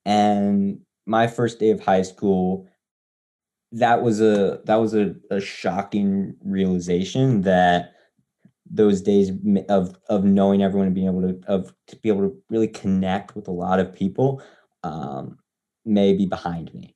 And 0.05 0.81
my 1.05 1.27
first 1.27 1.59
day 1.59 1.71
of 1.71 1.81
high 1.81 2.03
school, 2.03 2.69
that 3.73 4.03
was 4.03 4.21
a 4.21 4.61
that 4.65 4.77
was 4.77 4.95
a, 4.95 5.15
a 5.31 5.41
shocking 5.41 6.37
realization 6.45 7.43
that 7.43 7.93
those 8.71 9.03
days 9.03 9.33
of 9.69 9.97
of 10.09 10.25
knowing 10.25 10.63
everyone 10.63 10.87
and 10.87 10.95
being 10.95 11.09
able 11.09 11.23
to 11.23 11.41
of 11.49 11.73
to 11.89 11.97
be 11.97 12.09
able 12.09 12.23
to 12.23 12.37
really 12.51 12.69
connect 12.69 13.35
with 13.35 13.49
a 13.49 13.53
lot 13.53 13.81
of 13.81 13.95
people 13.95 14.43
um, 14.85 15.39
may 15.85 16.13
be 16.13 16.27
behind 16.27 16.73
me. 16.75 16.95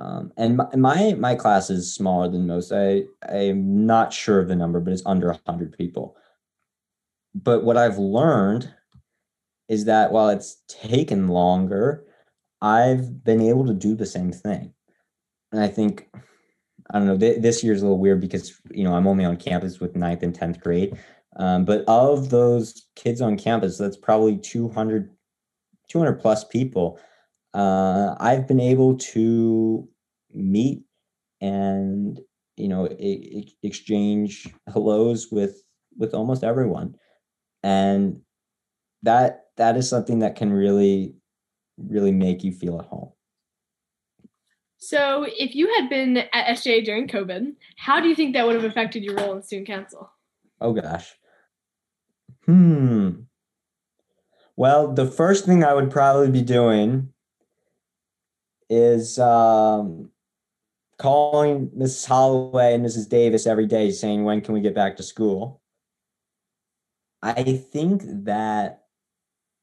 Um, 0.00 0.32
and 0.36 0.56
my, 0.56 0.76
my, 0.76 1.14
my 1.18 1.34
class 1.34 1.70
is 1.70 1.94
smaller 1.94 2.28
than 2.28 2.46
most. 2.46 2.72
I 2.72 3.04
I'm 3.28 3.86
not 3.86 4.12
sure 4.12 4.40
of 4.40 4.48
the 4.48 4.56
number, 4.56 4.80
but 4.80 4.92
it's 4.92 5.02
under 5.06 5.36
hundred 5.46 5.76
people 5.76 6.16
but 7.34 7.64
what 7.64 7.76
I've 7.76 7.98
learned 7.98 8.72
is 9.68 9.84
that 9.84 10.12
while 10.12 10.30
it's 10.30 10.62
taken 10.68 11.28
longer, 11.28 12.04
I've 12.60 13.24
been 13.24 13.40
able 13.40 13.66
to 13.66 13.74
do 13.74 13.94
the 13.94 14.06
same 14.06 14.32
thing. 14.32 14.72
And 15.52 15.62
I 15.62 15.68
think, 15.68 16.08
I 16.90 16.98
don't 16.98 17.06
know, 17.06 17.18
th- 17.18 17.40
this 17.40 17.62
year's 17.62 17.82
a 17.82 17.84
little 17.84 17.98
weird 17.98 18.20
because, 18.20 18.60
you 18.70 18.84
know, 18.84 18.94
I'm 18.94 19.06
only 19.06 19.24
on 19.24 19.36
campus 19.36 19.80
with 19.80 19.96
ninth 19.96 20.22
and 20.22 20.38
10th 20.38 20.60
grade. 20.60 20.98
Um, 21.36 21.64
but 21.64 21.84
of 21.86 22.30
those 22.30 22.86
kids 22.96 23.20
on 23.20 23.36
campus, 23.36 23.78
that's 23.78 23.96
probably 23.96 24.36
200, 24.36 25.10
200 25.88 26.14
plus 26.14 26.44
people. 26.44 26.98
Uh, 27.54 28.16
I've 28.18 28.46
been 28.48 28.60
able 28.60 28.96
to 28.98 29.88
meet 30.34 30.82
and, 31.40 32.20
you 32.56 32.68
know, 32.68 32.88
exchange 33.62 34.48
hellos 34.72 35.28
with, 35.30 35.62
with 35.96 36.14
almost 36.14 36.44
everyone. 36.44 36.94
And 37.62 38.20
that 39.02 39.46
that 39.56 39.76
is 39.76 39.88
something 39.88 40.20
that 40.20 40.36
can 40.36 40.52
really 40.52 41.14
really 41.78 42.12
make 42.12 42.44
you 42.44 42.52
feel 42.52 42.78
at 42.78 42.86
home. 42.86 43.10
So 44.78 45.26
if 45.38 45.54
you 45.54 45.72
had 45.76 45.88
been 45.88 46.16
at 46.18 46.56
sja 46.56 46.84
during 46.84 47.06
covid 47.08 47.54
how 47.76 48.00
do 48.00 48.08
you 48.08 48.14
think 48.14 48.34
that 48.34 48.46
would 48.46 48.54
have 48.54 48.64
affected 48.64 49.02
your 49.02 49.14
role 49.14 49.34
in 49.34 49.42
student 49.42 49.68
council? 49.68 50.10
Oh 50.60 50.72
gosh. 50.72 51.14
Hmm. 52.46 53.10
Well 54.56 54.92
the 54.92 55.06
first 55.06 55.44
thing 55.44 55.64
i 55.64 55.74
would 55.74 55.90
probably 55.90 56.30
be 56.30 56.42
doing 56.42 57.12
is 58.68 59.18
um, 59.18 60.10
calling 61.00 61.68
mrs 61.70 62.06
holloway 62.06 62.74
and 62.74 62.84
mrs 62.84 63.08
davis 63.08 63.46
every 63.46 63.66
day 63.66 63.90
saying 63.90 64.24
when 64.24 64.40
can 64.40 64.54
we 64.54 64.60
get 64.60 64.74
back 64.74 64.96
to 64.96 65.02
school 65.02 65.60
I 67.22 67.42
think 67.42 68.02
that 68.24 68.84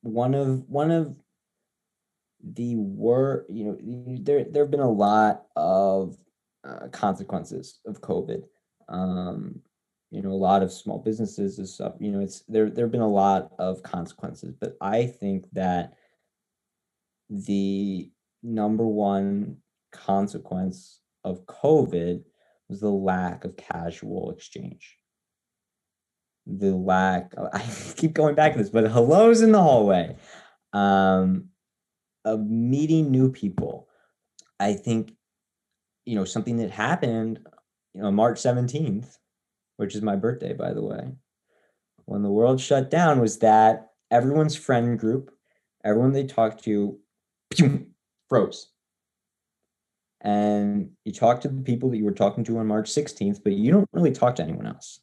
one 0.01 0.35
of 0.35 0.69
one 0.69 0.91
of 0.91 1.15
the 2.43 2.75
word, 2.75 3.45
you 3.49 3.63
know, 3.65 3.77
there 4.21 4.43
there 4.43 4.63
have 4.63 4.71
been 4.71 4.79
a 4.79 4.89
lot 4.89 5.45
of 5.55 6.17
uh, 6.63 6.87
consequences 6.91 7.79
of 7.85 8.01
COVID. 8.01 8.43
Um, 8.89 9.61
you 10.11 10.21
know, 10.21 10.29
a 10.29 10.31
lot 10.31 10.63
of 10.63 10.71
small 10.71 10.99
businesses 10.99 11.57
and 11.57 11.67
stuff. 11.67 11.95
You 11.99 12.11
know, 12.11 12.19
it's 12.19 12.41
there. 12.47 12.69
There 12.69 12.85
have 12.85 12.91
been 12.91 13.01
a 13.01 13.07
lot 13.07 13.51
of 13.57 13.81
consequences, 13.81 14.53
but 14.59 14.77
I 14.79 15.07
think 15.07 15.45
that 15.53 15.93
the 17.29 18.09
number 18.43 18.85
one 18.85 19.57
consequence 19.91 21.01
of 21.23 21.45
COVID 21.45 22.23
was 22.69 22.79
the 22.81 22.89
lack 22.89 23.45
of 23.45 23.57
casual 23.57 24.31
exchange. 24.31 24.97
The 26.45 26.71
lack, 26.71 27.33
I 27.53 27.63
keep 27.95 28.13
going 28.13 28.35
back 28.35 28.53
to 28.53 28.59
this, 28.59 28.69
but 28.69 28.89
hellos 28.89 29.41
in 29.41 29.51
the 29.51 29.61
hallway, 29.61 30.15
um, 30.73 31.49
of 32.25 32.41
meeting 32.41 33.11
new 33.11 33.31
people. 33.31 33.87
I 34.59 34.73
think, 34.73 35.13
you 36.05 36.15
know, 36.15 36.25
something 36.25 36.57
that 36.57 36.71
happened, 36.71 37.39
you 37.93 38.01
know, 38.01 38.11
March 38.11 38.39
17th, 38.39 39.17
which 39.77 39.95
is 39.95 40.01
my 40.01 40.15
birthday, 40.15 40.53
by 40.53 40.73
the 40.73 40.81
way, 40.81 41.13
when 42.05 42.23
the 42.23 42.31
world 42.31 42.59
shut 42.59 42.89
down, 42.89 43.21
was 43.21 43.39
that 43.39 43.91
everyone's 44.09 44.55
friend 44.55 44.97
group, 44.97 45.31
everyone 45.83 46.13
they 46.13 46.25
talked 46.25 46.63
to, 46.63 46.99
froze 48.29 48.71
and 50.21 50.89
you 51.03 51.11
talk 51.11 51.41
to 51.41 51.47
the 51.47 51.61
people 51.61 51.89
that 51.89 51.97
you 51.97 52.05
were 52.05 52.11
talking 52.11 52.43
to 52.45 52.57
on 52.57 52.67
March 52.67 52.89
16th, 52.89 53.43
but 53.43 53.53
you 53.53 53.71
don't 53.71 53.89
really 53.93 54.11
talk 54.11 54.35
to 54.35 54.43
anyone 54.43 54.65
else. 54.65 54.99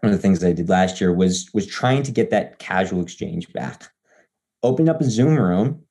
One 0.00 0.12
of 0.12 0.18
the 0.18 0.22
things 0.22 0.42
I 0.42 0.52
did 0.52 0.68
last 0.68 1.00
year 1.00 1.12
was 1.12 1.50
was 1.52 1.66
trying 1.66 2.04
to 2.04 2.12
get 2.12 2.30
that 2.30 2.58
casual 2.58 3.02
exchange 3.02 3.52
back. 3.52 3.90
Open 4.62 4.88
up 4.88 5.00
a 5.00 5.04
Zoom 5.04 5.36
room 5.36 5.82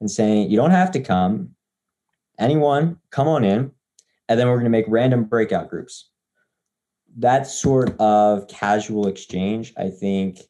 and 0.00 0.10
saying, 0.10 0.50
you 0.50 0.56
don't 0.56 0.70
have 0.70 0.90
to 0.92 1.00
come. 1.00 1.50
Anyone, 2.38 2.98
come 3.10 3.28
on 3.28 3.44
in. 3.44 3.70
And 4.28 4.40
then 4.40 4.48
we're 4.48 4.54
going 4.54 4.64
to 4.64 4.70
make 4.70 4.86
random 4.88 5.24
breakout 5.24 5.68
groups. 5.68 6.10
That 7.18 7.46
sort 7.46 7.98
of 8.00 8.48
casual 8.48 9.06
exchange, 9.06 9.72
I 9.76 9.90
think 9.90 10.40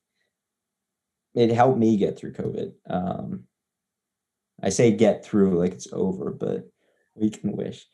it 1.34 1.50
helped 1.50 1.78
me 1.78 1.96
get 1.96 2.18
through 2.18 2.32
COVID. 2.32 2.72
Um, 2.88 3.44
I 4.64 4.70
say 4.70 4.90
get 4.90 5.24
through 5.24 5.58
like 5.58 5.72
it's 5.72 5.92
over, 5.92 6.30
but 6.30 6.66
we 7.14 7.30
can 7.30 7.52
wish. 7.52 7.84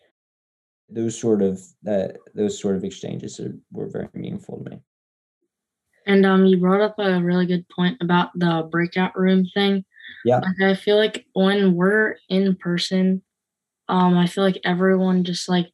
Those 0.89 1.19
sort 1.19 1.43
of 1.43 1.61
that 1.83 2.17
those 2.35 2.59
sort 2.59 2.77
of 2.77 2.85
exchanges 2.85 3.41
are, 3.41 3.55
were 3.73 3.89
very 3.89 4.09
meaningful 4.15 4.63
to 4.63 4.71
me. 4.71 4.81
And 6.07 6.25
um, 6.25 6.47
you 6.47 6.59
brought 6.59 6.81
up 6.81 6.95
a 6.99 7.21
really 7.21 7.47
good 7.47 7.69
point 7.69 7.99
about 8.01 8.31
the 8.35 8.69
breakout 8.71 9.19
room 9.19 9.47
thing. 9.53 9.85
Yeah. 10.25 10.39
Like 10.39 10.61
I 10.63 10.75
feel 10.75 10.97
like 10.97 11.27
when 11.35 11.75
we're 11.75 12.17
in 12.29 12.57
person, 12.57 13.23
um, 13.89 14.17
I 14.17 14.27
feel 14.27 14.45
like 14.45 14.61
everyone 14.65 15.25
just 15.25 15.49
like 15.49 15.69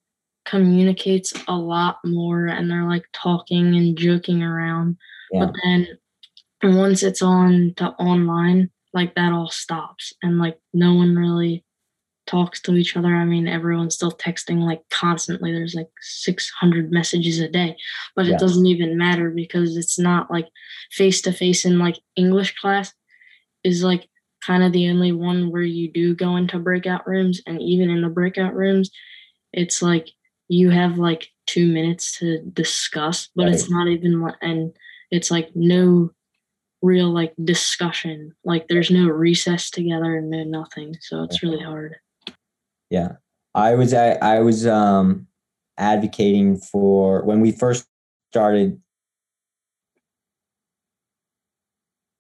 communicates 0.45 1.33
a 1.49 1.57
lot 1.57 1.99
more 2.05 2.47
and 2.47 2.71
they're 2.71 2.89
like 2.89 3.05
talking 3.13 3.75
and 3.77 3.97
joking 3.97 4.43
around. 4.43 4.97
Yeah. 5.31 5.47
But 5.47 5.55
then 5.63 5.87
once 6.63 7.03
it's 7.03 7.23
on 7.23 7.75
to 7.77 7.91
online, 7.93 8.71
like 8.97 9.15
that 9.15 9.33
all 9.33 9.51
stops 9.51 10.13
and 10.23 10.39
like 10.39 10.59
no 10.73 10.95
one 10.95 11.15
really 11.15 11.65
talks 12.27 12.61
to 12.61 12.75
each 12.75 12.97
other. 12.97 13.15
I 13.15 13.25
mean, 13.25 13.47
everyone's 13.47 13.95
still 13.95 14.11
texting 14.11 14.59
like 14.59 14.83
constantly. 14.91 15.53
There's 15.53 15.75
like 15.75 15.91
600 16.01 16.91
messages 16.91 17.39
a 17.39 17.49
day, 17.49 17.77
but 18.17 18.27
yeah. 18.27 18.35
it 18.35 18.41
doesn't 18.41 18.67
even 18.67 18.99
matter 18.99 19.31
because 19.31 19.77
it's 19.77 19.99
not 19.99 20.31
like 20.31 20.49
face 20.91 21.23
to 21.23 21.33
face 21.33 21.65
in 21.65 21.79
like 21.79 22.01
English 22.17 22.57
class 22.57 22.93
is 23.63 23.85
like 23.85 24.09
kind 24.43 24.63
of 24.63 24.73
the 24.73 24.89
only 24.89 25.13
one 25.13 25.51
where 25.51 25.63
you 25.63 25.91
do 25.91 26.15
go 26.15 26.37
into 26.37 26.59
breakout 26.59 27.07
rooms. 27.07 27.41
And 27.47 27.61
even 27.63 27.91
in 27.91 28.03
the 28.03 28.09
breakout 28.09 28.55
rooms, 28.55 28.91
it's 29.53 29.83
like 29.83 30.09
you 30.49 30.71
have 30.71 30.99
like 30.99 31.29
two 31.47 31.69
minutes 31.69 32.19
to 32.19 32.43
discuss, 32.53 33.29
but 33.37 33.45
right. 33.45 33.55
it's 33.55 33.71
not 33.71 33.89
even, 33.89 34.29
and 34.41 34.73
it's 35.11 35.31
like 35.31 35.51
no 35.55 36.11
real 36.83 37.11
like 37.11 37.35
discussion. 37.45 38.33
Like 38.45 38.67
there's 38.69 38.91
no 38.91 39.07
recess 39.07 39.71
together 39.71 40.17
and 40.17 40.31
no 40.31 40.45
nothing. 40.45 40.97
So 41.01 41.23
it's 41.23 41.43
really 41.43 41.63
hard. 41.63 41.97
Yeah. 42.91 43.13
I 43.55 43.75
was 43.75 43.95
I, 43.95 44.13
I 44.13 44.41
was 44.41 44.67
um 44.67 45.27
advocating 45.79 46.59
for 46.59 47.25
when 47.25 47.41
we 47.41 47.53
first 47.53 47.87
started 48.31 48.81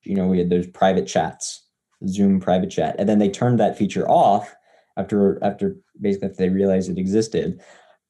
you 0.02 0.14
know 0.14 0.26
we 0.26 0.38
had 0.38 0.50
those 0.50 0.66
private 0.66 1.06
chats 1.06 1.64
zoom 2.06 2.38
private 2.38 2.70
chat 2.70 2.94
and 2.98 3.08
then 3.08 3.18
they 3.18 3.28
turned 3.28 3.58
that 3.58 3.76
feature 3.76 4.08
off 4.08 4.54
after 4.96 5.42
after 5.42 5.76
basically 6.00 6.28
after 6.28 6.36
they 6.38 6.48
realized 6.48 6.90
it 6.90 6.98
existed 6.98 7.60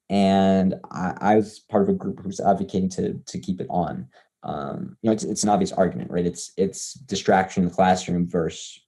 and 0.09 0.75
I, 0.93 1.15
I 1.21 1.37
was 1.37 1.61
part 1.71 1.83
of 1.83 1.89
a 1.89 1.95
group 1.95 2.21
who 2.21 2.29
was 2.29 2.41
advocating 2.41 2.91
to 2.91 3.15
to 3.15 3.39
keep 3.39 3.61
it 3.61 3.69
on 3.71 4.09
um, 4.43 4.97
you 5.03 5.09
know, 5.09 5.13
it's, 5.13 5.25
it's 5.25 5.43
an 5.43 5.49
obvious 5.49 5.73
argument, 5.73 6.11
right? 6.11 6.27
It's 6.27 6.53
it's 6.57 6.95
distraction 6.95 7.63
in 7.63 7.69
the 7.69 7.75
classroom 7.75 8.29
versus 8.29 8.81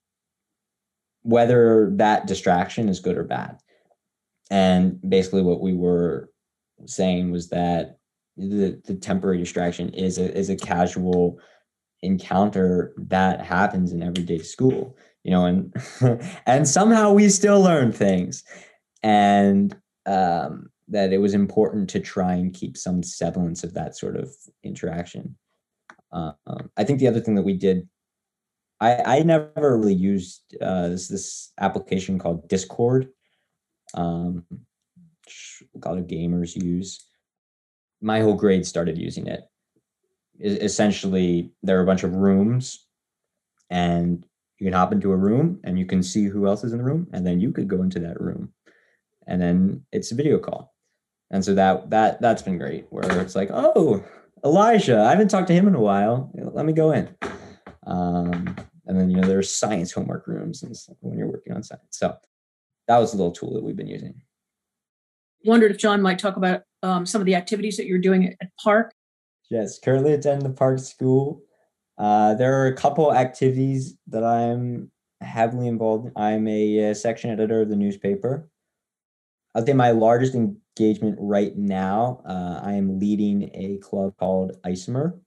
whether 1.22 1.90
that 1.96 2.26
distraction 2.26 2.88
is 2.88 3.00
good 3.00 3.16
or 3.18 3.24
bad. 3.24 3.58
And 4.50 4.98
basically, 5.08 5.42
what 5.42 5.60
we 5.60 5.74
were 5.74 6.30
saying 6.86 7.32
was 7.32 7.48
that 7.48 7.98
the, 8.36 8.80
the 8.84 8.94
temporary 8.94 9.38
distraction 9.38 9.90
is 9.90 10.18
a 10.18 10.36
is 10.36 10.48
a 10.48 10.56
casual 10.56 11.38
encounter 12.02 12.94
that 12.96 13.40
happens 13.40 13.92
in 13.92 14.02
everyday 14.02 14.38
school, 14.38 14.96
you 15.24 15.32
know, 15.32 15.44
and 15.44 15.74
and 16.46 16.68
somehow 16.68 17.12
we 17.12 17.28
still 17.28 17.60
learn 17.60 17.92
things, 17.92 18.44
and 19.02 19.76
um, 20.06 20.70
that 20.90 21.12
it 21.12 21.18
was 21.18 21.34
important 21.34 21.90
to 21.90 22.00
try 22.00 22.34
and 22.34 22.54
keep 22.54 22.76
some 22.76 23.02
semblance 23.02 23.62
of 23.64 23.74
that 23.74 23.96
sort 23.96 24.16
of 24.16 24.30
interaction. 24.62 25.36
Um, 26.12 26.34
I 26.76 26.84
think 26.84 26.98
the 26.98 27.08
other 27.08 27.20
thing 27.20 27.34
that 27.34 27.42
we 27.42 27.54
did, 27.54 27.88
I, 28.80 29.18
I 29.18 29.22
never 29.22 29.76
really 29.76 29.94
used 29.94 30.42
uh, 30.60 30.88
this 30.88 31.08
this 31.08 31.52
application 31.58 32.18
called 32.18 32.48
Discord. 32.48 33.08
Um, 33.94 34.44
a 34.50 35.88
lot 35.88 35.98
of 35.98 36.06
gamers 36.06 36.56
use. 36.56 37.04
My 38.00 38.20
whole 38.20 38.34
grade 38.34 38.64
started 38.66 38.96
using 38.96 39.26
it. 39.26 39.42
essentially, 40.40 41.50
there 41.62 41.78
are 41.78 41.82
a 41.82 41.86
bunch 41.86 42.04
of 42.04 42.14
rooms, 42.14 42.86
and 43.70 44.24
you 44.58 44.66
can 44.66 44.72
hop 44.72 44.92
into 44.92 45.12
a 45.12 45.16
room 45.16 45.60
and 45.64 45.78
you 45.78 45.86
can 45.86 46.02
see 46.02 46.24
who 46.24 46.46
else 46.46 46.64
is 46.64 46.72
in 46.72 46.78
the 46.78 46.84
room, 46.84 47.08
and 47.12 47.26
then 47.26 47.40
you 47.40 47.52
could 47.52 47.68
go 47.68 47.82
into 47.82 48.00
that 48.00 48.20
room, 48.20 48.52
and 49.26 49.40
then 49.42 49.84
it's 49.92 50.12
a 50.12 50.14
video 50.14 50.38
call, 50.38 50.74
and 51.30 51.44
so 51.44 51.54
that 51.54 51.90
that 51.90 52.20
that's 52.20 52.42
been 52.42 52.58
great. 52.58 52.86
Where 52.90 53.20
it's 53.20 53.36
like, 53.36 53.50
oh, 53.52 54.04
Elijah, 54.44 55.00
I 55.00 55.10
haven't 55.10 55.28
talked 55.28 55.48
to 55.48 55.54
him 55.54 55.68
in 55.68 55.74
a 55.74 55.80
while. 55.80 56.30
Let 56.34 56.66
me 56.66 56.72
go 56.72 56.92
in. 56.92 57.08
Um, 57.86 58.56
and 58.86 58.98
then, 58.98 59.10
you 59.10 59.16
know, 59.16 59.26
there's 59.26 59.52
science 59.52 59.92
homework 59.92 60.26
rooms 60.26 60.62
and 60.62 60.74
when 61.00 61.18
you're 61.18 61.28
working 61.28 61.52
on 61.52 61.62
science. 61.62 61.84
So 61.90 62.16
that 62.86 62.98
was 62.98 63.12
a 63.12 63.16
little 63.16 63.32
tool 63.32 63.52
that 63.54 63.62
we've 63.62 63.76
been 63.76 63.88
using. 63.88 64.20
Wondered 65.44 65.70
if 65.70 65.78
John 65.78 66.02
might 66.02 66.18
talk 66.18 66.36
about 66.36 66.62
um, 66.82 67.06
some 67.06 67.20
of 67.20 67.26
the 67.26 67.34
activities 67.34 67.76
that 67.76 67.86
you're 67.86 67.98
doing 67.98 68.34
at 68.40 68.50
Park. 68.62 68.92
Yes, 69.50 69.78
currently 69.78 70.12
attend 70.12 70.42
the 70.42 70.50
Park 70.50 70.78
School. 70.78 71.42
Uh, 71.96 72.34
there 72.34 72.62
are 72.62 72.66
a 72.66 72.76
couple 72.76 73.12
activities 73.12 73.96
that 74.08 74.24
I'm 74.24 74.90
heavily 75.20 75.68
involved 75.68 76.06
in. 76.06 76.12
I'm 76.16 76.46
a, 76.48 76.90
a 76.90 76.94
section 76.94 77.30
editor 77.30 77.62
of 77.62 77.68
the 77.68 77.76
newspaper. 77.76 78.48
I 79.54 79.62
think 79.62 79.76
my 79.76 79.90
largest 79.90 80.34
engagement 80.34 81.16
right 81.18 81.56
now, 81.56 82.22
uh, 82.26 82.60
I 82.62 82.72
am 82.72 82.98
leading 82.98 83.50
a 83.54 83.78
club 83.78 84.14
called 84.18 84.56
ISOMER, 84.64 85.18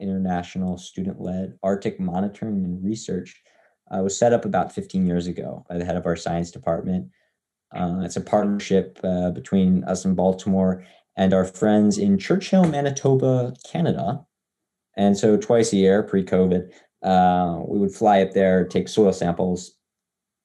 International 0.00 0.78
Student 0.78 1.20
Led 1.20 1.58
Arctic 1.62 2.00
Monitoring 2.00 2.64
and 2.64 2.82
Research. 2.82 3.42
Uh, 3.88 4.02
was 4.02 4.18
set 4.18 4.32
up 4.32 4.44
about 4.44 4.72
15 4.72 5.06
years 5.06 5.28
ago 5.28 5.64
by 5.68 5.78
the 5.78 5.84
head 5.84 5.96
of 5.96 6.06
our 6.06 6.16
science 6.16 6.50
department. 6.50 7.08
Uh, 7.74 8.00
it's 8.02 8.16
a 8.16 8.20
partnership 8.20 8.98
uh, 9.04 9.30
between 9.30 9.84
us 9.84 10.04
in 10.04 10.14
Baltimore 10.16 10.84
and 11.16 11.32
our 11.32 11.44
friends 11.44 11.98
in 11.98 12.18
Churchill, 12.18 12.64
Manitoba, 12.64 13.54
Canada. 13.64 14.24
And 14.96 15.16
so 15.16 15.36
twice 15.36 15.72
a 15.72 15.76
year, 15.76 16.02
pre-COVID, 16.02 16.72
uh, 17.02 17.60
we 17.64 17.78
would 17.78 17.94
fly 17.94 18.22
up 18.22 18.32
there, 18.32 18.64
take 18.64 18.88
soil 18.88 19.12
samples, 19.12 19.74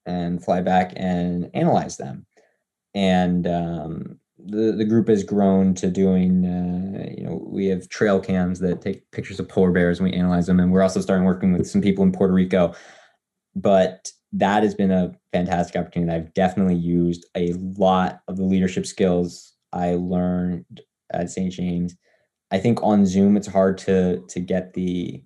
and 0.06 0.44
fly 0.44 0.60
back 0.60 0.92
and 0.94 1.50
analyze 1.54 1.96
them 1.96 2.26
and 2.94 3.46
um, 3.46 4.18
the 4.38 4.72
the 4.72 4.84
group 4.84 5.08
has 5.08 5.22
grown 5.22 5.74
to 5.74 5.90
doing. 5.90 6.44
Uh, 6.44 7.10
you 7.16 7.24
know, 7.24 7.42
we 7.46 7.66
have 7.66 7.88
trail 7.88 8.20
cams 8.20 8.60
that 8.60 8.80
take 8.80 9.10
pictures 9.10 9.40
of 9.40 9.48
polar 9.48 9.72
bears 9.72 9.98
and 9.98 10.08
we 10.08 10.16
analyze 10.16 10.46
them, 10.46 10.60
and 10.60 10.72
we're 10.72 10.82
also 10.82 11.00
starting 11.00 11.24
working 11.24 11.52
with 11.52 11.68
some 11.68 11.80
people 11.80 12.04
in 12.04 12.12
Puerto 12.12 12.32
Rico. 12.32 12.74
But 13.54 14.10
that 14.32 14.62
has 14.62 14.74
been 14.74 14.90
a 14.90 15.14
fantastic 15.32 15.76
opportunity. 15.76 16.12
I've 16.12 16.32
definitely 16.34 16.76
used 16.76 17.26
a 17.36 17.52
lot 17.52 18.20
of 18.28 18.36
the 18.36 18.44
leadership 18.44 18.86
skills 18.86 19.52
I 19.72 19.94
learned 19.94 20.80
at 21.12 21.30
St. 21.30 21.52
James. 21.52 21.94
I 22.50 22.58
think 22.58 22.82
on 22.82 23.06
Zoom 23.06 23.36
it's 23.36 23.46
hard 23.46 23.78
to 23.78 24.20
to 24.28 24.40
get 24.40 24.74
the 24.74 25.22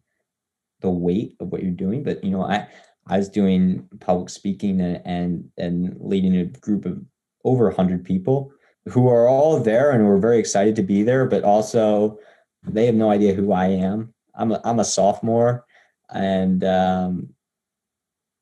the 0.81 0.91
weight 0.91 1.37
of 1.41 1.49
what 1.49 1.63
you're 1.63 1.73
doing, 1.73 2.03
but 2.03 2.23
you 2.23 2.31
know, 2.31 2.43
I 2.43 2.69
I 3.07 3.19
was 3.19 3.29
doing 3.29 3.89
public 4.01 4.31
speaking 4.31 4.81
and 4.81 5.01
and, 5.05 5.51
and 5.57 5.97
leading 6.01 6.37
a 6.37 6.45
group 6.45 6.85
of 6.85 7.01
over 7.47 7.67
100 7.67 8.05
people 8.05 8.53
who 8.89 9.09
are 9.09 9.29
all 9.29 9.59
there 9.59 9.91
and 9.93 10.07
were 10.07 10.19
very 10.19 10.39
excited 10.39 10.77
to 10.77 10.83
be 10.83 11.03
there, 11.03 11.25
but 11.25 11.45
also 11.45 12.19
they 12.65 12.87
have 12.87 12.95
no 12.95 13.11
idea 13.11 13.33
who 13.33 13.53
I 13.53 13.67
am. 13.67 14.13
I'm 14.35 14.53
a, 14.53 14.61
I'm 14.65 14.81
a 14.81 14.85
sophomore, 14.85 15.65
and 16.11 16.63
um, 16.65 17.31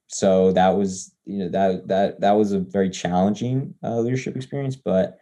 so 0.09 0.53
that 0.53 0.77
was 0.77 1.15
you 1.25 1.39
know 1.39 1.49
that 1.51 1.87
that 1.89 2.21
that 2.21 2.33
was 2.33 2.53
a 2.53 2.59
very 2.59 2.91
challenging 2.91 3.75
uh, 3.83 4.01
leadership 4.01 4.37
experience, 4.37 4.77
but 4.77 5.19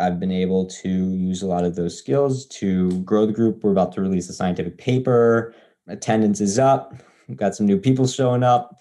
I've 0.00 0.18
been 0.18 0.32
able 0.32 0.66
to 0.66 0.88
use 0.88 1.42
a 1.42 1.46
lot 1.46 1.64
of 1.64 1.76
those 1.76 1.96
skills 1.96 2.46
to 2.46 3.00
grow 3.02 3.26
the 3.26 3.32
group. 3.32 3.62
We're 3.62 3.70
about 3.70 3.92
to 3.92 4.00
release 4.00 4.28
a 4.28 4.32
scientific 4.32 4.76
paper. 4.76 5.54
Attendance 5.86 6.40
is 6.40 6.58
up. 6.58 6.94
We've 7.28 7.36
got 7.36 7.54
some 7.54 7.66
new 7.66 7.78
people 7.78 8.06
showing 8.06 8.42
up. 8.42 8.76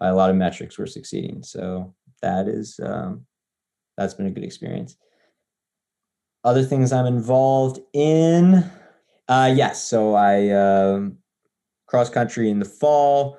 By 0.00 0.08
a 0.08 0.14
lot 0.14 0.30
of 0.30 0.36
metrics, 0.36 0.78
we're 0.78 0.86
succeeding. 0.86 1.42
So 1.42 1.94
that 2.22 2.48
is 2.48 2.80
um, 2.82 3.26
that's 3.96 4.14
been 4.14 4.26
a 4.26 4.30
good 4.30 4.44
experience. 4.44 4.96
Other 6.42 6.62
things 6.62 6.92
I'm 6.92 7.06
involved 7.06 7.80
in. 7.92 8.70
Uh, 9.28 9.52
yes, 9.54 9.82
so 9.86 10.14
I 10.14 10.50
um, 10.50 11.18
cross 11.86 12.10
country 12.10 12.50
in 12.50 12.58
the 12.58 12.66
fall, 12.66 13.38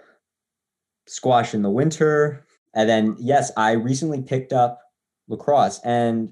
squash 1.05 1.53
in 1.53 1.61
the 1.61 1.69
winter, 1.69 2.45
and 2.73 2.89
then 2.89 3.15
yes, 3.19 3.51
I 3.55 3.73
recently 3.73 4.21
picked 4.21 4.53
up 4.53 4.81
lacrosse. 5.27 5.79
And 5.83 6.31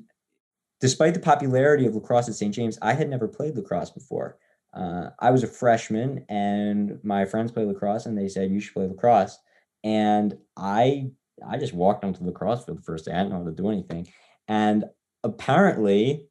despite 0.82 1.14
the 1.14 1.20
popularity 1.20 1.86
of 1.86 1.94
lacrosse 1.96 2.28
at 2.28 2.36
St. 2.36 2.54
James, 2.54 2.80
I 2.82 2.94
had 2.94 3.10
never 3.10 3.28
played 3.28 3.56
lacrosse 3.56 3.92
before. 3.92 4.38
Uh, 4.74 5.10
I 5.20 5.30
was 5.30 5.44
a 5.44 5.48
freshman, 5.48 6.26
and 6.30 7.00
my 7.04 7.26
friends 7.26 7.52
played 7.52 7.68
lacrosse, 7.68 8.08
and 8.08 8.18
they 8.18 8.28
said 8.28 8.50
you 8.50 8.60
should 8.60 8.74
play 8.74 8.88
lacrosse. 8.88 9.38
And 9.84 10.36
I 10.58 11.12
I 11.48 11.58
just 11.58 11.74
walked 11.74 12.04
onto 12.04 12.24
the 12.24 12.32
for 12.32 12.74
the 12.74 12.82
first 12.82 13.06
day. 13.06 13.12
I 13.12 13.18
didn't 13.18 13.32
know 13.32 13.40
how 13.40 13.46
to 13.46 13.52
do 13.52 13.70
anything, 13.70 14.08
and 14.48 14.86
apparently, 15.24 16.28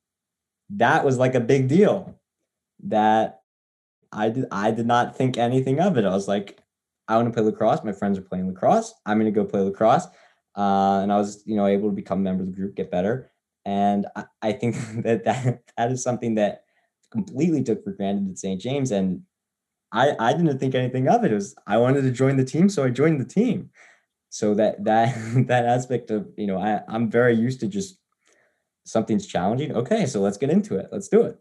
that 0.71 1.05
was 1.05 1.19
like 1.19 1.35
a 1.35 1.41
big 1.41 1.69
deal. 1.69 2.19
That 2.85 3.41
I 4.13 4.29
did 4.29 4.47
I 4.51 4.71
did 4.71 4.87
not 4.87 5.17
think 5.17 5.37
anything 5.39 5.81
of 5.81 5.97
it. 5.97 6.05
I 6.05 6.11
was 6.11 6.29
like, 6.29 6.61
I 7.09 7.17
want 7.17 7.29
to 7.29 7.33
play 7.33 7.43
lacrosse. 7.43 7.85
My 7.85 7.93
friends 7.93 8.19
are 8.19 8.23
playing 8.23 8.49
lacrosse. 8.49 8.95
I'm 9.07 9.19
going 9.19 9.33
to 9.33 9.39
go 9.39 9.45
play 9.45 9.61
lacrosse. 9.61 10.07
Uh, 10.57 11.01
and 11.03 11.13
I 11.13 11.17
was, 11.17 11.43
you 11.47 11.57
know, 11.57 11.67
able 11.67 11.89
to 11.89 11.95
become 11.95 12.19
a 12.19 12.23
member 12.23 12.43
of 12.43 12.51
the 12.51 12.57
group, 12.57 12.75
get 12.75 12.91
better. 12.91 13.31
And 13.65 14.07
I, 14.15 14.25
I 14.43 14.53
think 14.53 14.77
that, 15.03 15.25
that 15.25 15.63
that 15.77 15.93
is 15.93 16.03
something 16.03 16.35
that 16.37 16.65
completely 17.11 17.63
took 17.63 17.85
for 17.85 17.93
granted 17.93 18.31
at 18.31 18.39
St. 18.39 18.61
James. 18.61 18.91
And 18.91 19.23
I, 19.93 20.15
I 20.19 20.33
didn't 20.33 20.59
think 20.59 20.75
anything 20.75 21.09
of 21.09 21.25
it. 21.25 21.33
It 21.33 21.35
was 21.35 21.55
I 21.67 21.77
wanted 21.77 22.03
to 22.03 22.11
join 22.11 22.37
the 22.37 22.45
team, 22.45 22.69
so 22.69 22.85
I 22.85 22.91
joined 22.91 23.21
the 23.21 23.25
team. 23.25 23.71
So 24.33 24.55
that 24.55 24.83
that 24.85 25.15
that 25.49 25.67
aspect 25.67 26.11
of 26.11 26.27
you 26.37 26.47
know 26.47 26.57
I 26.57 26.81
I'm 26.89 27.11
very 27.11 27.35
used 27.35 27.61
to 27.61 27.69
just 27.69 27.99
something's 28.85 29.27
challenging. 29.27 29.73
Okay, 29.73 30.07
so 30.07 30.21
let's 30.21 30.39
get 30.39 30.49
into 30.51 30.77
it. 30.77 30.89
Let's 30.91 31.09
do 31.09 31.23
it. 31.23 31.39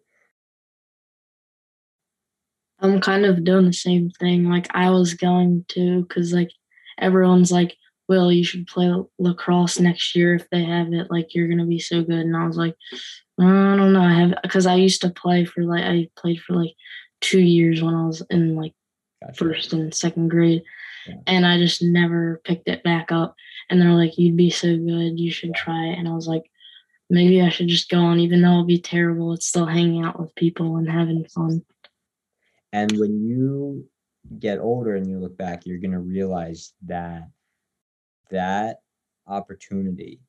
I'm 2.81 2.99
kind 2.99 3.25
of 3.25 3.45
doing 3.45 3.65
the 3.65 3.73
same 3.73 4.09
thing. 4.19 4.49
Like 4.49 4.67
I 4.71 4.89
was 4.89 5.13
going 5.13 5.65
to, 5.69 6.01
because 6.01 6.33
like 6.33 6.51
everyone's 6.99 7.51
like, 7.51 7.77
"Will 8.09 8.29
you 8.29 8.43
should 8.43 8.67
play 8.67 8.93
lacrosse 9.17 9.79
next 9.79 10.13
year 10.13 10.35
if 10.35 10.49
they 10.49 10.65
have 10.65 10.91
it. 10.91 11.09
Like 11.09 11.33
you're 11.33 11.47
gonna 11.47 11.65
be 11.65 11.79
so 11.79 12.03
good." 12.03 12.25
And 12.25 12.35
I 12.35 12.45
was 12.45 12.57
like, 12.57 12.75
uh, 13.39 13.45
I 13.45 13.77
don't 13.77 13.93
know. 13.93 14.01
I 14.01 14.13
have 14.19 14.33
because 14.43 14.65
I 14.65 14.75
used 14.75 14.99
to 15.01 15.11
play 15.11 15.45
for 15.45 15.63
like 15.63 15.85
I 15.85 16.09
played 16.17 16.41
for 16.41 16.57
like 16.57 16.73
two 17.21 17.39
years 17.39 17.81
when 17.81 17.95
I 17.95 18.05
was 18.05 18.21
in 18.29 18.57
like 18.57 18.73
gotcha. 19.23 19.35
first 19.35 19.71
and 19.71 19.93
second 19.93 20.27
grade. 20.27 20.63
And 21.27 21.45
I 21.45 21.57
just 21.57 21.81
never 21.81 22.41
picked 22.43 22.67
it 22.67 22.83
back 22.83 23.11
up. 23.11 23.35
And 23.69 23.81
they're 23.81 23.93
like, 23.93 24.17
"You'd 24.17 24.37
be 24.37 24.49
so 24.49 24.77
good. 24.77 25.19
You 25.19 25.31
should 25.31 25.55
try 25.55 25.85
it." 25.87 25.97
And 25.97 26.07
I 26.07 26.13
was 26.13 26.27
like, 26.27 26.43
maybe 27.11 27.41
I 27.41 27.49
should 27.49 27.67
just 27.67 27.89
go 27.89 27.99
on, 27.99 28.19
even 28.19 28.41
though 28.41 28.51
it'll 28.51 28.65
be 28.65 28.79
terrible. 28.79 29.33
It's 29.33 29.45
still 29.45 29.65
hanging 29.65 30.03
out 30.03 30.19
with 30.19 30.33
people 30.35 30.77
and 30.77 30.89
having 30.89 31.25
fun. 31.25 31.61
And 32.71 32.89
when 32.97 33.21
you 33.21 33.85
get 34.39 34.59
older 34.59 34.95
and 34.95 35.07
you 35.07 35.19
look 35.19 35.37
back, 35.37 35.65
you're 35.65 35.77
going 35.77 35.91
to 35.91 35.99
realize 35.99 36.73
that 36.85 37.29
that 38.29 38.77
opportunity 39.27 40.21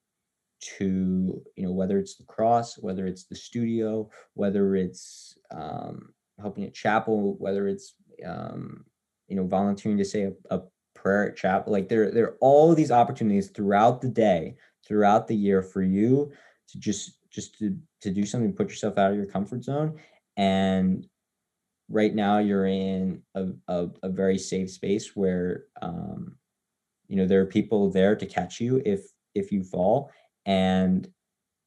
to, 0.78 1.40
you 1.54 1.64
know, 1.64 1.72
whether 1.72 1.98
it's 1.98 2.18
lacrosse, 2.18 2.76
whether 2.78 3.06
it's 3.06 3.24
the 3.24 3.36
studio, 3.36 4.10
whether 4.34 4.74
it's 4.74 5.38
um, 5.52 6.12
helping 6.40 6.64
at 6.64 6.74
chapel, 6.74 7.36
whether 7.38 7.68
it's, 7.68 7.94
um, 8.26 8.84
you 9.32 9.36
know, 9.36 9.46
volunteering 9.46 9.96
to 9.96 10.04
say 10.04 10.24
a, 10.24 10.32
a 10.54 10.60
prayer 10.94 11.30
at 11.30 11.36
chapel, 11.38 11.72
like 11.72 11.88
there, 11.88 12.10
there 12.10 12.26
are 12.26 12.36
all 12.42 12.74
these 12.74 12.90
opportunities 12.90 13.48
throughout 13.48 14.02
the 14.02 14.08
day, 14.08 14.56
throughout 14.86 15.26
the 15.26 15.34
year 15.34 15.62
for 15.62 15.82
you 15.82 16.30
to 16.68 16.78
just, 16.78 17.18
just 17.30 17.58
to, 17.58 17.74
to 18.02 18.10
do 18.10 18.26
something, 18.26 18.52
put 18.52 18.68
yourself 18.68 18.98
out 18.98 19.10
of 19.10 19.16
your 19.16 19.24
comfort 19.24 19.64
zone. 19.64 19.98
And 20.36 21.06
right 21.88 22.14
now 22.14 22.38
you're 22.40 22.66
in 22.66 23.22
a, 23.34 23.46
a, 23.68 23.88
a 24.02 24.10
very 24.10 24.36
safe 24.36 24.70
space 24.70 25.16
where 25.16 25.64
um, 25.80 26.36
you 27.08 27.16
know 27.16 27.26
there 27.26 27.40
are 27.40 27.46
people 27.46 27.90
there 27.90 28.16
to 28.16 28.26
catch 28.26 28.60
you 28.60 28.82
if 28.84 29.00
if 29.34 29.52
you 29.52 29.62
fall. 29.62 30.10
And 30.46 31.08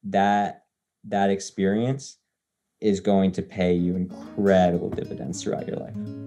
that 0.04 0.64
that 1.04 1.30
experience 1.30 2.18
is 2.80 3.00
going 3.00 3.32
to 3.32 3.42
pay 3.42 3.72
you 3.72 3.96
incredible 3.96 4.90
dividends 4.90 5.42
throughout 5.42 5.66
your 5.66 5.76
life 5.76 6.25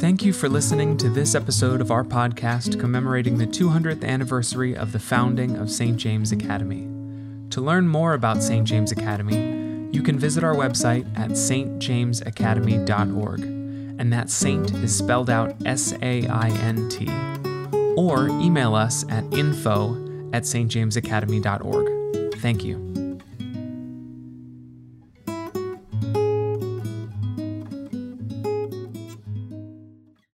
Thank 0.00 0.24
you 0.24 0.32
for 0.32 0.48
listening 0.48 0.96
to 0.96 1.10
this 1.10 1.34
episode 1.34 1.82
of 1.82 1.90
our 1.90 2.04
podcast 2.04 2.80
commemorating 2.80 3.36
the 3.36 3.46
200th 3.46 4.02
anniversary 4.02 4.74
of 4.74 4.92
the 4.92 4.98
founding 4.98 5.58
of 5.58 5.70
St. 5.70 5.98
James 5.98 6.32
Academy. 6.32 6.88
To 7.50 7.60
learn 7.60 7.86
more 7.86 8.14
about 8.14 8.42
St. 8.42 8.66
James 8.66 8.92
Academy, 8.92 9.90
you 9.92 10.02
can 10.02 10.18
visit 10.18 10.42
our 10.42 10.54
website 10.54 11.04
at 11.18 11.32
stjamesacademy.org, 11.32 13.40
and 13.42 14.10
that 14.10 14.30
saint 14.30 14.72
is 14.72 14.96
spelled 14.96 15.28
out 15.28 15.54
S 15.66 15.92
A 16.00 16.26
I 16.26 16.48
N 16.48 16.88
T, 16.88 17.06
or 17.94 18.28
email 18.40 18.74
us 18.74 19.04
at 19.10 19.30
info 19.34 19.96
at 20.32 20.44
stjamesacademy.org. 20.44 22.34
Thank 22.36 22.64
you. 22.64 23.09